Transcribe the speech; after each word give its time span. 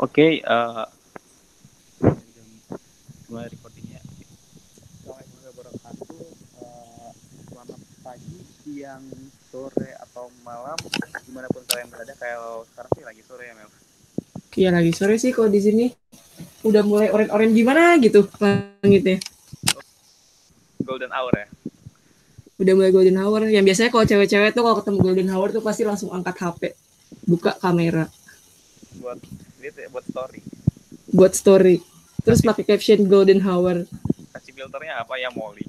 Oke, 0.00 0.40
uh, 0.48 0.88
mulai 3.28 3.52
recordingnya. 3.52 4.00
Assalamualaikum 4.00 5.38
wabarakatuh. 5.44 6.08
Uh, 6.56 7.12
selamat 7.52 7.80
pagi, 8.00 8.40
siang, 8.64 9.04
sore, 9.52 9.92
atau 10.00 10.32
malam, 10.40 10.80
di 10.96 11.30
mana 11.36 11.52
pun 11.52 11.60
kalian 11.68 11.92
berada. 11.92 12.16
Kayak 12.16 12.64
sekarang 12.72 12.92
sih 12.96 13.04
lagi 13.04 13.22
sore 13.28 13.44
ya, 13.44 13.52
Mel. 13.52 13.68
Iya 14.56 14.68
lagi 14.72 14.92
sore 14.96 15.20
sih 15.20 15.36
kalau 15.36 15.52
di 15.52 15.60
sini. 15.60 15.86
Udah 16.64 16.80
mulai 16.80 17.12
oren-oren 17.12 17.52
gimana 17.52 18.00
gitu 18.00 18.24
langitnya. 18.40 19.20
Golden 20.80 21.12
hour 21.12 21.32
ya. 21.36 21.46
Udah 22.56 22.72
mulai 22.72 22.88
golden 22.88 23.20
hour. 23.20 23.44
Yang 23.52 23.64
biasanya 23.68 23.90
kalau 23.92 24.08
cewek-cewek 24.08 24.56
tuh 24.56 24.64
kalau 24.64 24.80
ketemu 24.80 24.98
golden 25.04 25.28
hour 25.28 25.52
tuh 25.52 25.60
pasti 25.60 25.84
langsung 25.84 26.08
angkat 26.08 26.40
HP, 26.40 26.72
buka 27.28 27.52
kamera 27.60 28.08
buat 28.98 29.18
story. 30.10 30.40
buat 31.10 31.32
story. 31.32 31.76
Terus 32.20 32.38
pakai 32.40 32.64
caption 32.64 33.02
golden 33.02 33.40
hour. 33.40 33.82
Kasih 34.30 34.52
filternya 34.52 35.00
apa 35.00 35.16
ya, 35.16 35.30
Molly? 35.30 35.66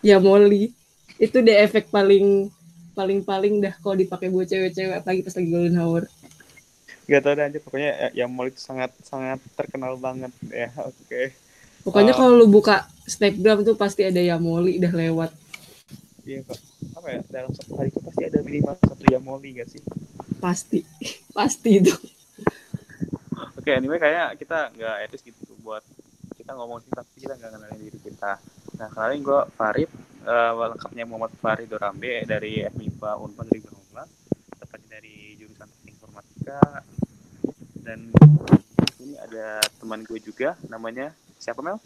Ya 0.00 0.16
Molly. 0.16 0.72
Itu 1.16 1.40
deh 1.40 1.58
efek 1.58 1.88
paling 1.88 2.48
paling 2.92 3.20
paling 3.20 3.60
dah 3.60 3.72
kalau 3.78 3.96
dipakai 3.96 4.28
buat 4.28 4.44
cewek-cewek 4.44 5.00
apalagi 5.00 5.20
pas 5.20 5.34
lagi 5.34 5.48
golden 5.48 5.76
hour. 5.76 6.02
Gak 7.04 7.20
tau 7.20 7.34
deh 7.34 7.44
aja 7.44 7.58
pokoknya 7.58 7.90
ya, 7.90 8.08
ya 8.14 8.26
Molly 8.26 8.52
itu 8.52 8.62
sangat 8.62 8.94
sangat 9.02 9.42
terkenal 9.52 9.96
banget 9.96 10.30
ya. 10.48 10.70
Oke. 10.78 11.34
Pokoknya 11.82 12.14
Oh. 12.14 12.18
kalau 12.18 12.32
lu 12.38 12.46
buka 12.46 12.86
Snapgram 13.04 13.66
tuh 13.66 13.74
pasti 13.74 14.06
ada 14.06 14.22
ya 14.22 14.38
Molly 14.38 14.78
udah 14.78 14.92
lewat. 14.94 15.30
Iya 16.22 16.46
kok. 16.46 16.58
Apa 16.94 17.08
ya? 17.10 17.20
Dalam 17.26 17.50
satu 17.50 17.74
hari 17.74 17.90
itu 17.90 17.98
pasti 17.98 18.22
ada 18.22 18.38
minimal 18.40 18.74
satu 18.78 19.02
ya 19.10 19.18
Molly 19.18 19.58
gak 19.58 19.68
sih? 19.68 19.82
Pasti. 20.38 20.80
Pasti 21.36 21.82
itu. 21.82 21.90
Oke, 23.62 23.70
anyway 23.70 23.96
kayak 23.96 24.34
kita 24.36 24.74
nggak 24.74 24.96
etis 25.06 25.22
gitu 25.22 25.54
buat 25.62 25.86
kita 26.34 26.50
ngomong 26.52 26.82
sih 26.82 26.90
tapi 26.90 27.14
kita 27.16 27.38
nggak 27.38 27.50
kenalin 27.54 27.78
diri 27.78 27.98
kita. 28.02 28.32
Nah, 28.74 28.88
kenalin 28.90 29.22
gue 29.22 29.40
Farid, 29.54 29.90
eh, 30.20 30.52
lengkapnya 30.52 31.04
Muhammad 31.06 31.32
Farid 31.38 31.70
Dorambe 31.70 32.26
dari 32.26 32.66
FMIPA 32.66 33.22
Unpad 33.22 33.46
2016, 33.46 34.10
tepatnya 34.58 34.88
dari 34.92 35.38
jurusan 35.38 35.70
Informatika. 35.86 36.82
Dan 37.78 38.10
di 38.10 38.92
sini 38.92 39.14
ada 39.14 39.62
teman 39.78 40.02
gue 40.02 40.18
juga, 40.18 40.58
namanya 40.66 41.14
siapa 41.38 41.62
Mel? 41.62 41.78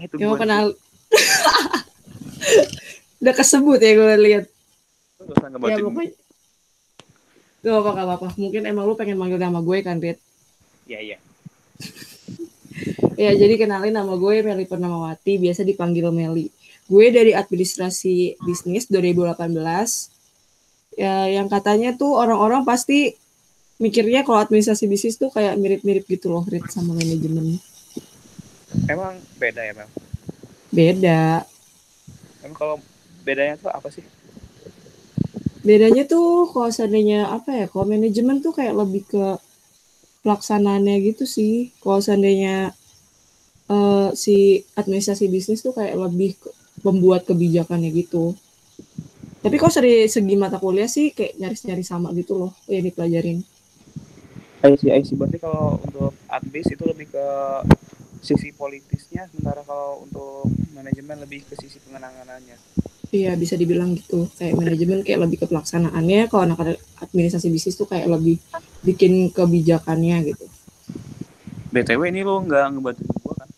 Eh, 0.00 0.08
itu 0.08 0.16
gue. 0.16 0.32
kenal. 0.32 0.72
udah 3.20 3.34
kesebut 3.36 3.78
ya 3.78 3.92
gue 3.92 4.14
lihat. 4.18 4.44
Nggak 5.20 5.28
usah 5.28 5.42
Ya 5.42 5.48
ngebatin. 5.52 5.84
pokoknya. 5.84 6.12
Gak 7.62 7.78
apa 7.78 7.90
gak 7.94 8.08
apa 8.10 8.28
Mungkin 8.34 8.62
emang 8.64 8.88
lu 8.88 8.96
pengen 8.96 9.14
manggil 9.14 9.36
nama 9.36 9.60
gue 9.60 9.78
kan, 9.84 10.00
Rit? 10.00 10.16
Iya, 10.92 11.00
iya. 11.00 11.18
Ya, 13.16 13.32
jadi 13.32 13.56
kenalin 13.56 13.96
nama 13.96 14.12
gue 14.12 14.44
Meli 14.44 14.68
Purnamawati, 14.68 15.40
biasa 15.40 15.64
dipanggil 15.64 16.12
Meli. 16.12 16.52
Gue 16.84 17.08
dari 17.08 17.32
administrasi 17.32 18.36
bisnis 18.44 18.92
2018. 18.92 19.56
Ya, 21.00 21.32
yang 21.32 21.48
katanya 21.48 21.96
tuh 21.96 22.12
orang-orang 22.12 22.68
pasti 22.68 23.16
mikirnya 23.80 24.20
kalau 24.20 24.44
administrasi 24.44 24.84
bisnis 24.84 25.16
tuh 25.16 25.32
kayak 25.32 25.56
mirip-mirip 25.56 26.04
gitu 26.04 26.28
loh, 26.28 26.44
Rit, 26.44 26.68
sama 26.68 26.92
manajemen. 26.92 27.56
Emang 28.84 29.16
beda 29.40 29.64
ya 29.64 29.72
Mel? 29.72 29.88
Beda. 30.68 31.48
Emang 32.44 32.56
kalau 32.56 32.76
bedanya 33.24 33.56
tuh 33.56 33.72
apa 33.72 33.88
sih? 33.88 34.04
Bedanya 35.64 36.04
tuh 36.04 36.52
kalau 36.52 36.68
seandainya 36.68 37.32
apa 37.32 37.64
ya, 37.64 37.66
kalau 37.72 37.88
manajemen 37.88 38.44
tuh 38.44 38.52
kayak 38.52 38.76
lebih 38.76 39.08
ke 39.08 39.40
pelaksanaannya 40.22 40.96
gitu 41.02 41.26
sih. 41.26 41.74
Kalau 41.82 41.98
seandainya 41.98 42.72
eh, 43.68 44.08
si 44.14 44.62
administrasi 44.78 45.28
bisnis 45.28 45.62
tuh 45.62 45.74
kayak 45.74 45.98
lebih 45.98 46.38
membuat 46.82 47.26
kebijakannya 47.28 47.90
gitu. 47.94 48.34
Tapi 49.42 49.58
kalau 49.58 49.74
dari 49.74 50.06
segi 50.06 50.34
mata 50.38 50.62
kuliah 50.62 50.86
sih 50.86 51.10
kayak 51.10 51.34
nyaris-nyaris 51.38 51.88
sama 51.90 52.14
gitu 52.14 52.38
loh 52.38 52.54
yang 52.70 52.86
dipelajarin. 52.86 53.42
I 54.62 54.78
see, 54.78 54.94
I 54.94 55.02
see. 55.02 55.18
Berarti 55.18 55.42
kalau 55.42 55.82
untuk 55.82 56.14
admis 56.30 56.70
itu 56.70 56.86
lebih 56.86 57.10
ke 57.10 57.26
sisi 58.22 58.54
politisnya, 58.54 59.26
sementara 59.26 59.66
kalau 59.66 60.06
untuk 60.06 60.46
manajemen 60.70 61.18
lebih 61.26 61.42
ke 61.50 61.58
sisi 61.58 61.82
pengenanganannya. 61.82 62.54
Iya 63.12 63.36
bisa 63.36 63.60
dibilang 63.60 63.92
gitu. 63.92 64.24
Kayak 64.40 64.56
manajemen 64.56 65.04
kayak 65.04 65.20
lebih 65.28 65.44
ke 65.44 65.46
pelaksanaannya. 65.46 66.32
Kalau 66.32 66.48
anak 66.48 66.80
administrasi 66.96 67.52
bisnis 67.52 67.76
tuh 67.76 67.84
kayak 67.84 68.08
lebih 68.08 68.40
bikin 68.80 69.28
kebijakannya 69.28 70.32
gitu. 70.32 70.48
BTW 71.76 72.08
ini 72.08 72.24
lu 72.24 72.40
nggak 72.40 72.72
ngebantuin 72.72 73.12
gua 73.20 73.34
kan? 73.36 73.48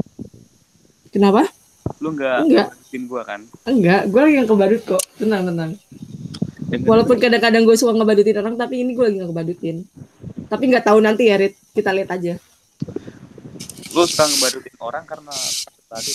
Kenapa? 1.15 1.43
Lu 2.03 2.11
nggak 2.19 2.51
ngebantuin 2.51 3.03
gua 3.07 3.23
kan? 3.23 3.41
Enggak, 3.63 4.11
gue 4.11 4.21
lagi 4.27 4.37
yang 4.43 4.49
kebadut 4.51 4.83
kok. 4.83 5.03
Tenang, 5.23 5.43
tenang. 5.47 5.71
Dan 6.71 6.79
Walaupun 6.83 7.17
kadang-kadang 7.23 7.63
gue 7.63 7.77
suka 7.79 7.95
ngebadutin 7.95 8.39
orang, 8.43 8.59
tapi 8.59 8.83
ini 8.83 8.99
gue 8.99 9.05
lagi 9.07 9.23
gak 9.23 9.31
ngebadutin. 9.31 9.77
Tapi 10.51 10.63
nggak 10.67 10.85
tahu 10.91 10.99
nanti 10.99 11.31
ya, 11.31 11.39
Rit. 11.39 11.55
Kita 11.71 11.95
lihat 11.95 12.11
aja. 12.11 12.35
lu 13.95 14.03
suka 14.11 14.27
ngebadutin 14.27 14.75
orang 14.83 15.07
karena 15.07 15.35
tadi 15.87 16.13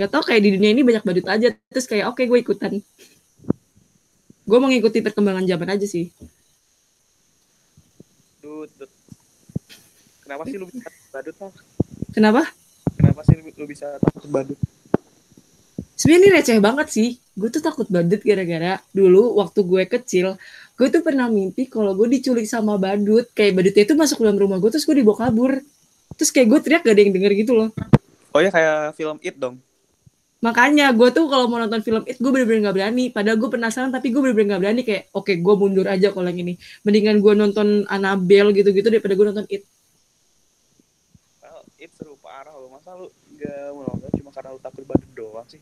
Gak 0.00 0.16
tahu 0.16 0.32
kayak 0.32 0.40
di 0.40 0.56
dunia 0.56 0.72
ini 0.72 0.80
banyak 0.80 1.04
badut 1.04 1.28
aja. 1.28 1.52
Terus 1.68 1.84
kayak 1.84 2.08
oke 2.16 2.24
gue 2.24 2.38
ikutan. 2.40 2.72
Gue 4.48 4.58
mengikuti 4.58 5.04
perkembangan 5.04 5.44
zaman 5.44 5.76
aja 5.76 5.84
sih. 5.84 6.08
Dut, 8.40 8.72
dut. 8.80 8.88
Kenapa 10.24 10.48
sih 10.48 10.56
lu 10.56 10.64
bisa 10.72 10.88
badut 11.12 11.36
lah? 11.36 11.52
Kenapa? 12.16 12.42
Kenapa 12.96 13.20
sih 13.28 13.36
lu, 13.36 13.52
lu 13.52 13.66
bisa 13.68 14.00
takut 14.00 14.32
badut? 14.32 14.56
Sebenarnya 16.00 16.24
ini 16.24 16.28
receh 16.32 16.56
banget 16.64 16.88
sih. 16.88 17.08
Gue 17.36 17.52
tuh 17.52 17.60
takut 17.60 17.84
badut 17.92 18.24
gara-gara 18.24 18.80
dulu 18.96 19.36
waktu 19.36 19.60
gue 19.68 19.84
kecil, 19.84 20.40
gue 20.80 20.88
tuh 20.88 21.04
pernah 21.04 21.28
mimpi 21.28 21.68
kalau 21.68 21.92
gue 21.92 22.08
diculik 22.08 22.48
sama 22.48 22.80
badut. 22.80 23.28
Kayak 23.36 23.60
badutnya 23.60 23.84
itu 23.84 23.92
masuk 23.92 24.16
ke 24.16 24.24
dalam 24.24 24.40
rumah 24.40 24.56
gue 24.56 24.72
terus 24.72 24.88
gue 24.88 24.96
dibawa 24.96 25.28
kabur. 25.28 25.60
Terus 26.16 26.32
kayak 26.32 26.48
gue 26.56 26.58
teriak 26.64 26.82
gak 26.88 26.96
ada 26.96 27.02
yang 27.04 27.12
denger 27.12 27.32
gitu 27.36 27.52
loh. 27.52 27.68
Oh 28.32 28.40
ya 28.40 28.48
kayak 28.48 28.96
film 28.96 29.20
It 29.20 29.36
dong. 29.36 29.60
Makanya 30.40 30.96
gue 30.96 31.08
tuh 31.12 31.28
kalau 31.28 31.52
mau 31.52 31.60
nonton 31.60 31.84
film 31.84 32.00
itu 32.08 32.16
gue 32.16 32.32
bener-bener 32.32 32.72
gak 32.72 32.76
berani. 32.80 33.04
Padahal 33.12 33.36
gue 33.36 33.50
penasaran 33.52 33.92
tapi 33.92 34.08
gue 34.08 34.20
bener-bener 34.24 34.56
gak 34.56 34.62
berani 34.64 34.82
kayak 34.88 35.02
oke 35.12 35.32
gue 35.36 35.54
mundur 35.60 35.84
aja 35.84 36.08
kalau 36.08 36.32
yang 36.32 36.40
ini. 36.40 36.56
Mendingan 36.80 37.20
gue 37.20 37.32
nonton 37.36 37.84
Annabelle 37.92 38.56
gitu-gitu 38.56 38.88
daripada 38.88 39.12
gue 39.12 39.26
nonton 39.28 39.46
It. 39.52 39.68
Well, 41.44 41.60
It 41.76 41.92
seru 41.92 42.16
parah 42.24 42.56
lu. 42.56 42.72
Masa 42.72 42.96
lu 42.96 43.12
nggak 43.36 43.68
mau 43.76 43.84
nonton 43.84 44.10
cuma 44.16 44.30
karena 44.32 44.48
lu 44.56 44.60
takut 44.64 44.84
badut 44.88 45.10
doang 45.12 45.46
sih? 45.48 45.60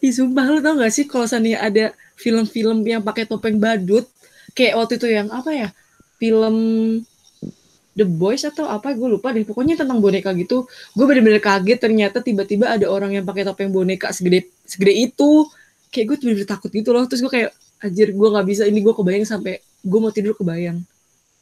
Ih 0.00 0.12
sumpah 0.16 0.44
lu 0.48 0.64
tau 0.64 0.80
gak 0.80 0.92
sih 0.92 1.04
kalau 1.04 1.28
seandainya 1.28 1.60
ada 1.60 1.84
film-film 2.16 2.80
yang 2.88 3.04
pakai 3.04 3.28
topeng 3.28 3.60
badut. 3.60 4.08
Kayak 4.56 4.80
waktu 4.80 4.94
itu 4.96 5.08
yang 5.12 5.28
apa 5.28 5.52
ya. 5.52 5.68
Film 6.16 6.56
The 7.98 8.06
Boys 8.06 8.46
atau 8.46 8.70
apa 8.70 8.94
gue 8.94 9.08
lupa 9.10 9.34
deh. 9.34 9.42
Pokoknya 9.42 9.74
tentang 9.74 9.98
boneka 9.98 10.30
gitu. 10.38 10.70
Gue 10.94 11.04
bener-bener 11.10 11.42
kaget 11.42 11.82
ternyata 11.82 12.22
tiba-tiba 12.22 12.70
ada 12.70 12.86
orang 12.86 13.18
yang 13.18 13.26
pakai 13.26 13.42
topeng 13.42 13.74
boneka 13.74 14.14
segede 14.14 14.46
segede 14.62 14.94
itu. 14.94 15.50
Kayak 15.90 16.14
gue 16.14 16.16
bener-bener 16.22 16.46
takut 16.46 16.70
gitu 16.70 16.94
loh. 16.94 17.02
Terus 17.10 17.26
gue 17.26 17.32
kayak 17.32 17.50
anjir 17.82 18.14
gue 18.14 18.28
nggak 18.30 18.46
bisa 18.46 18.62
ini 18.70 18.78
gue 18.78 18.94
kebayang 18.94 19.26
sampai 19.26 19.58
gue 19.62 19.98
mau 19.98 20.14
tidur 20.14 20.38
kebayang. 20.38 20.78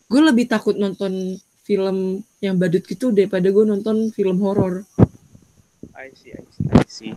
Gue 0.09 0.21
lebih 0.25 0.49
takut 0.49 0.72
nonton 0.72 1.37
film 1.67 2.22
yang 2.39 2.55
badut 2.56 2.87
gitu 2.87 3.11
daripada 3.11 3.50
gue 3.50 3.65
nonton 3.67 4.09
film 4.15 4.38
horor. 4.41 4.87
I 5.93 6.15
see, 6.15 6.33
I 6.33 6.44
see, 6.47 6.65
I 6.71 6.87
see. 6.87 7.12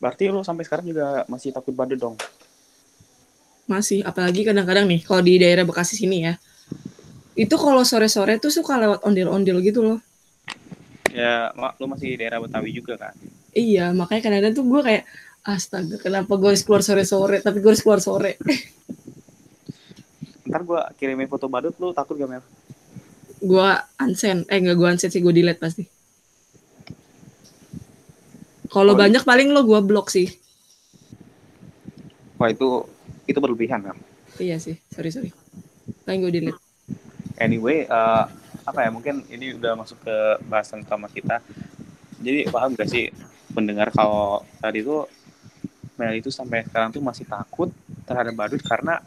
Berarti 0.00 0.32
lu 0.32 0.40
sampai 0.40 0.64
sekarang 0.64 0.88
juga 0.88 1.28
masih 1.28 1.52
takut 1.52 1.76
badut 1.76 2.00
dong? 2.00 2.16
Masih, 3.66 4.00
apalagi 4.06 4.46
kadang-kadang 4.46 4.86
nih 4.86 5.02
kalau 5.02 5.20
di 5.20 5.36
daerah 5.36 5.66
Bekasi 5.66 5.98
sini 5.98 6.30
ya. 6.30 6.34
Itu 7.36 7.60
kalau 7.60 7.84
sore-sore 7.84 8.40
tuh 8.40 8.48
suka 8.48 8.80
lewat 8.80 9.04
ondel-ondel 9.04 9.60
gitu 9.60 9.84
loh. 9.84 10.00
Ya, 11.12 11.52
lu 11.76 11.86
masih 11.88 12.16
di 12.16 12.24
daerah 12.24 12.40
Betawi 12.40 12.72
juga 12.72 12.96
kan? 12.96 13.12
Iya, 13.52 13.92
makanya 13.92 14.20
kadang-kadang 14.24 14.54
tuh 14.56 14.64
gue 14.68 14.80
kayak 14.84 15.04
astaga 15.46 15.96
kenapa 16.02 16.34
gue 16.34 16.48
harus 16.50 16.66
keluar 16.66 16.82
sore-sore 16.82 17.38
tapi 17.44 17.62
gue 17.62 17.70
harus 17.70 17.84
keluar 17.84 18.00
sore. 18.00 18.40
Ntar 20.48 20.62
gua 20.62 20.86
kirimin 20.94 21.26
foto 21.26 21.50
badut, 21.50 21.74
lu 21.82 21.90
takut 21.92 22.16
gak, 22.16 22.30
Mel? 22.30 22.44
gue 23.36 23.68
unsend, 24.00 24.48
eh 24.48 24.56
enggak 24.56 24.80
gue 24.80 24.88
unsend 24.88 25.12
sih 25.12 25.20
gue 25.20 25.28
delete 25.28 25.60
pasti. 25.60 25.84
Kalau 28.72 28.96
Oh, 28.96 28.98
banyak 28.98 29.22
paling 29.22 29.52
lo 29.52 29.62
gue 29.62 29.80
blok 29.84 30.08
sih. 30.08 30.32
Wah, 32.40 32.48
itu 32.48 32.84
itu 33.28 33.38
berlebihan, 33.40 33.84
Mel. 33.84 33.96
Iya 34.36 34.60
sih, 34.60 34.76
sorry 34.88 35.12
sorry. 35.12 35.30
Paling 36.04 36.20
gue 36.24 36.32
delete. 36.32 36.65
Anyway, 37.36 37.84
eh, 37.84 38.24
apa 38.66 38.78
ya, 38.82 38.90
mungkin 38.90 39.22
ini 39.28 39.54
udah 39.56 39.76
masuk 39.76 40.00
ke 40.02 40.16
bahasan 40.48 40.82
utama 40.82 41.06
kita. 41.12 41.38
Jadi, 42.20 42.48
paham 42.48 42.72
gak 42.72 42.88
sih 42.88 43.12
pendengar 43.52 43.92
kalau 43.92 44.44
tadi 44.60 44.84
tuh 44.84 45.08
Mel 45.96 46.12
itu 46.20 46.28
sampai 46.28 46.60
sekarang 46.68 46.92
tuh 46.92 47.00
masih 47.00 47.24
takut 47.24 47.72
terhadap 48.04 48.36
badut 48.36 48.60
karena 48.60 49.00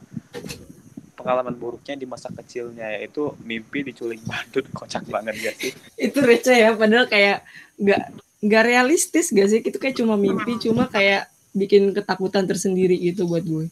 pengalaman 1.14 1.54
buruknya 1.54 1.94
di 1.94 2.10
masa 2.10 2.34
kecilnya 2.34 2.98
yaitu 2.98 3.36
mimpi 3.46 3.86
diculik 3.86 4.24
badut 4.26 4.66
kocak 4.78 5.06
banget 5.06 5.38
gak 5.38 5.56
sih? 5.62 5.72
Itu 5.94 6.26
receh 6.26 6.58
ya 6.58 6.74
padahal 6.74 7.06
kayak 7.06 7.46
nggak 7.78 8.04
nggak 8.42 8.64
realistis 8.66 9.30
gak 9.30 9.50
sih? 9.54 9.62
Itu 9.62 9.78
kayak 9.78 10.02
cuma 10.02 10.18
mimpi 10.18 10.58
cuma 10.58 10.90
kayak 10.90 11.30
bikin 11.54 11.94
ketakutan 11.94 12.50
tersendiri 12.50 12.98
gitu 12.98 13.30
buat 13.30 13.46
gue. 13.46 13.70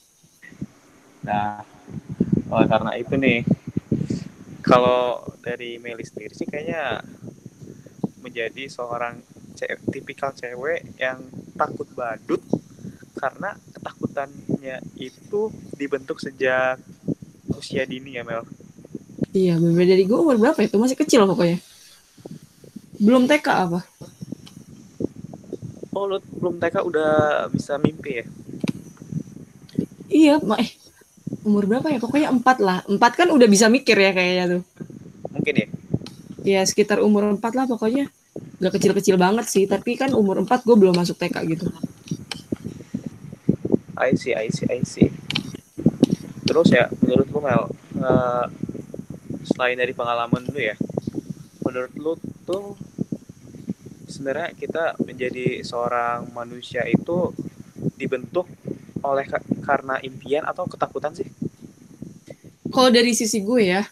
Nah 1.25 1.65
oleh 2.54 2.68
karena 2.69 2.92
itu 3.01 3.13
nih 3.18 3.42
kalau 4.68 5.24
dari 5.40 5.80
Meli 5.80 6.04
sendiri 6.04 6.34
sih 6.36 6.48
kayaknya 6.48 7.02
menjadi 8.24 8.68
seorang 8.68 9.16
ce- 9.58 9.80
tipikal 9.94 10.31
cewek 10.36 10.84
yang 11.00 11.24
takut 11.56 11.88
badut 11.96 12.44
karena 13.18 13.56
ketakutannya 13.74 14.78
itu 15.00 15.42
dibentuk 15.80 16.22
sejak 16.22 16.78
usia 17.58 17.84
dini 17.90 18.19
ya 18.19 18.24
Mel. 18.28 18.44
iya 19.34 19.58
berbeda 19.58 19.94
dari 19.98 20.04
gue 20.06 20.18
umur 20.19 20.38
berapa 20.38 20.60
itu 20.62 20.75
masih 20.78 20.98
kecil 21.00 21.25
pokoknya 21.25 21.58
belum 23.02 23.25
TK 23.30 23.48
apa 23.48 23.80
Oh 25.98 26.06
lu 26.06 26.22
belum 26.38 26.62
TK 26.62 26.75
udah 26.86 27.14
bisa 27.50 27.81
mimpi 27.81 28.22
ya? 28.22 28.25
iya 30.10 30.38
eh 30.62 30.69
umur 31.48 31.64
berapa 31.64 31.88
ya? 31.88 32.04
Pokoknya 32.04 32.28
empat 32.28 32.58
lah. 32.60 32.84
Empat 32.92 33.16
kan 33.16 33.32
udah 33.32 33.48
bisa 33.48 33.72
mikir 33.72 33.96
ya 33.96 34.12
kayaknya 34.12 34.60
tuh. 34.60 34.62
Mungkin 35.32 35.54
ya. 35.56 35.68
ya 36.44 36.62
sekitar 36.68 37.00
umur 37.00 37.32
empat 37.32 37.56
lah 37.56 37.64
pokoknya. 37.64 38.12
Gak 38.60 38.76
kecil-kecil 38.76 39.16
banget 39.16 39.48
sih 39.48 39.64
tapi 39.64 39.96
kan 39.96 40.12
umur 40.12 40.44
empat 40.44 40.68
gue 40.68 40.76
belum 40.76 40.92
masuk 40.92 41.16
TK 41.16 41.48
gitu. 41.48 41.72
I 43.98 44.14
see, 44.14 44.36
I 44.36 44.52
see, 44.52 44.68
I 44.70 44.86
see. 44.86 45.10
Terus 46.46 46.70
ya, 46.70 46.86
menurut 47.02 47.28
lu 47.34 47.40
Mel, 47.42 47.64
eh, 47.98 48.46
selain 49.42 49.74
dari 49.74 49.90
pengalaman 49.98 50.46
lu 50.54 50.62
ya, 50.62 50.78
menurut 51.66 51.94
lu 51.98 52.14
tuh 52.46 52.78
sebenarnya 54.06 54.54
kita 54.54 54.96
menjadi 55.02 55.66
seorang 55.66 56.30
manusia 56.30 56.86
itu 56.86 57.34
dibentuk 57.98 58.46
oleh 59.02 59.26
karena 59.68 60.00
impian 60.00 60.48
atau 60.48 60.64
ketakutan 60.66 61.12
sih? 61.12 61.28
kalau 62.68 62.88
dari 62.88 63.12
sisi 63.12 63.40
gue 63.40 63.64
ya 63.68 63.84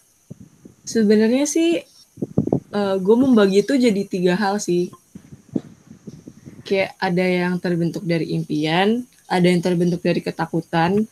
sebenarnya 0.83 1.43
sih 1.43 1.83
eh, 2.71 2.95
gue 2.97 3.15
membagi 3.15 3.61
itu 3.61 3.75
jadi 3.75 4.01
tiga 4.05 4.33
hal 4.35 4.55
sih 4.57 4.91
kayak 6.63 6.97
ada 6.97 7.25
yang 7.25 7.53
terbentuk 7.57 8.03
dari 8.03 8.31
impian 8.31 9.03
ada 9.25 9.45
yang 9.45 9.61
terbentuk 9.61 10.01
dari 10.01 10.19
ketakutan 10.19 11.05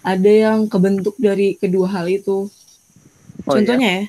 ada 0.00 0.30
yang 0.30 0.64
kebentuk 0.66 1.16
dari 1.16 1.56
kedua 1.56 1.88
hal 1.90 2.06
itu 2.06 2.48
Oh, 3.48 3.56
contohnya 3.56 3.88
ya 3.90 4.04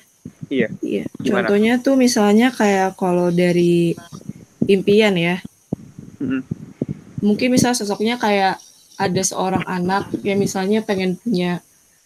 Iya. 0.52 0.68
iya 0.84 1.04
Gimana? 1.18 1.48
contohnya 1.48 1.72
tuh 1.80 1.96
misalnya 1.96 2.52
kayak 2.52 2.94
kalau 2.94 3.32
dari 3.32 3.96
impian 4.68 5.16
ya 5.16 5.40
Mm-mm. 6.20 6.44
mungkin 7.18 7.48
misal 7.50 7.72
sosoknya 7.72 8.20
kayak 8.20 8.60
ada 9.10 9.22
seorang 9.22 9.66
anak 9.66 10.14
yang 10.22 10.38
misalnya 10.38 10.82
pengen 10.86 11.18
punya 11.18 11.58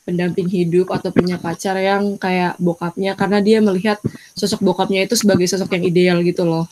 pendamping 0.06 0.46
hidup 0.46 0.94
atau 0.94 1.10
punya 1.10 1.36
pacar 1.36 1.74
yang 1.82 2.14
kayak 2.14 2.54
bokapnya 2.62 3.18
karena 3.18 3.42
dia 3.42 3.58
melihat 3.58 3.98
sosok 4.38 4.62
bokapnya 4.62 5.02
itu 5.02 5.18
sebagai 5.18 5.50
sosok 5.50 5.74
yang 5.76 5.84
ideal 5.84 6.18
gitu 6.22 6.46
loh. 6.46 6.64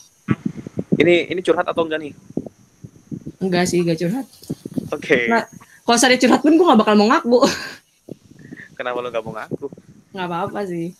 Ini 0.95 1.29
ini 1.29 1.43
curhat 1.43 1.67
atau 1.67 1.83
enggak 1.83 1.99
nih? 1.99 2.13
Enggak 3.43 3.67
sih, 3.67 3.83
gak 3.83 3.99
curhat. 3.99 4.25
Oke. 4.95 5.27
Nah. 5.27 5.45
Kalau 5.85 5.97
saya 6.01 6.17
curhat 6.17 6.41
pun 6.41 6.57
gue 6.57 6.65
gak 6.65 6.81
bakal 6.81 6.97
mau 6.97 7.13
ngaku. 7.13 7.45
Kenapa 8.73 8.97
lu 9.05 9.13
gak 9.13 9.21
mau 9.21 9.37
ngaku? 9.37 9.67
Gak 10.17 10.25
apa-apa 10.25 10.65
sih. 10.65 10.97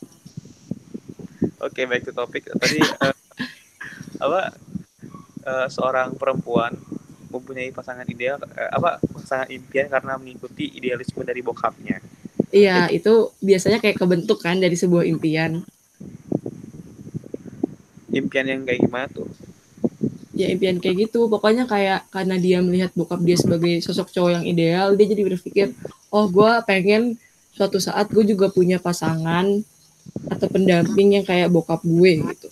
Oke, 1.57 1.89
back 1.89 2.05
to 2.05 2.13
topic. 2.13 2.45
Tadi 2.45 2.77
eh, 2.83 3.15
apa 4.21 4.53
eh, 5.41 5.67
seorang 5.73 6.13
perempuan 6.13 6.77
mempunyai 7.33 7.73
pasangan 7.73 8.05
ideal 8.05 8.37
eh, 8.53 8.69
apa 8.69 9.01
pasangan 9.25 9.49
impian 9.49 9.89
karena 9.89 10.21
mengikuti 10.21 10.69
idealisme 10.77 11.25
dari 11.25 11.41
bokapnya. 11.41 11.97
Iya, 12.53 12.93
itu 12.93 13.33
biasanya 13.41 13.81
kayak 13.81 13.97
kebentuk 13.97 14.37
kan 14.37 14.61
dari 14.61 14.77
sebuah 14.77 15.01
impian. 15.09 15.65
Impian 18.13 18.45
yang 18.45 18.61
kayak 18.63 18.85
gimana 18.85 19.09
tuh? 19.09 19.27
Ya 20.37 20.53
impian 20.53 20.77
kayak 20.77 21.09
gitu. 21.09 21.25
Pokoknya 21.25 21.65
kayak 21.65 22.07
karena 22.13 22.37
dia 22.37 22.61
melihat 22.61 22.93
bokap 22.93 23.19
dia 23.25 23.35
sebagai 23.35 23.81
sosok 23.81 24.13
cowok 24.13 24.31
yang 24.39 24.45
ideal, 24.45 24.93
dia 24.93 25.09
jadi 25.09 25.25
berpikir, 25.25 25.67
oh 26.13 26.29
gue 26.29 26.51
pengen 26.69 27.17
suatu 27.55 27.81
saat 27.81 28.07
gue 28.13 28.23
juga 28.23 28.53
punya 28.53 28.77
pasangan 28.77 29.47
atau 30.29 30.47
pendamping 30.47 31.19
yang 31.19 31.25
kayak 31.25 31.49
bokap 31.49 31.81
gue 31.83 32.23
gitu. 32.23 32.47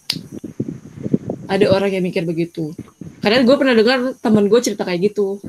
Ada 1.47 1.69
orang 1.69 1.91
yang 1.93 2.03
mikir 2.03 2.25
begitu. 2.25 2.73
Karena 3.23 3.39
gue 3.43 3.55
pernah 3.55 3.75
dengar 3.75 4.19
teman 4.19 4.51
gue 4.51 4.59
cerita 4.59 4.83
kayak 4.83 5.13
gitu. 5.13 5.39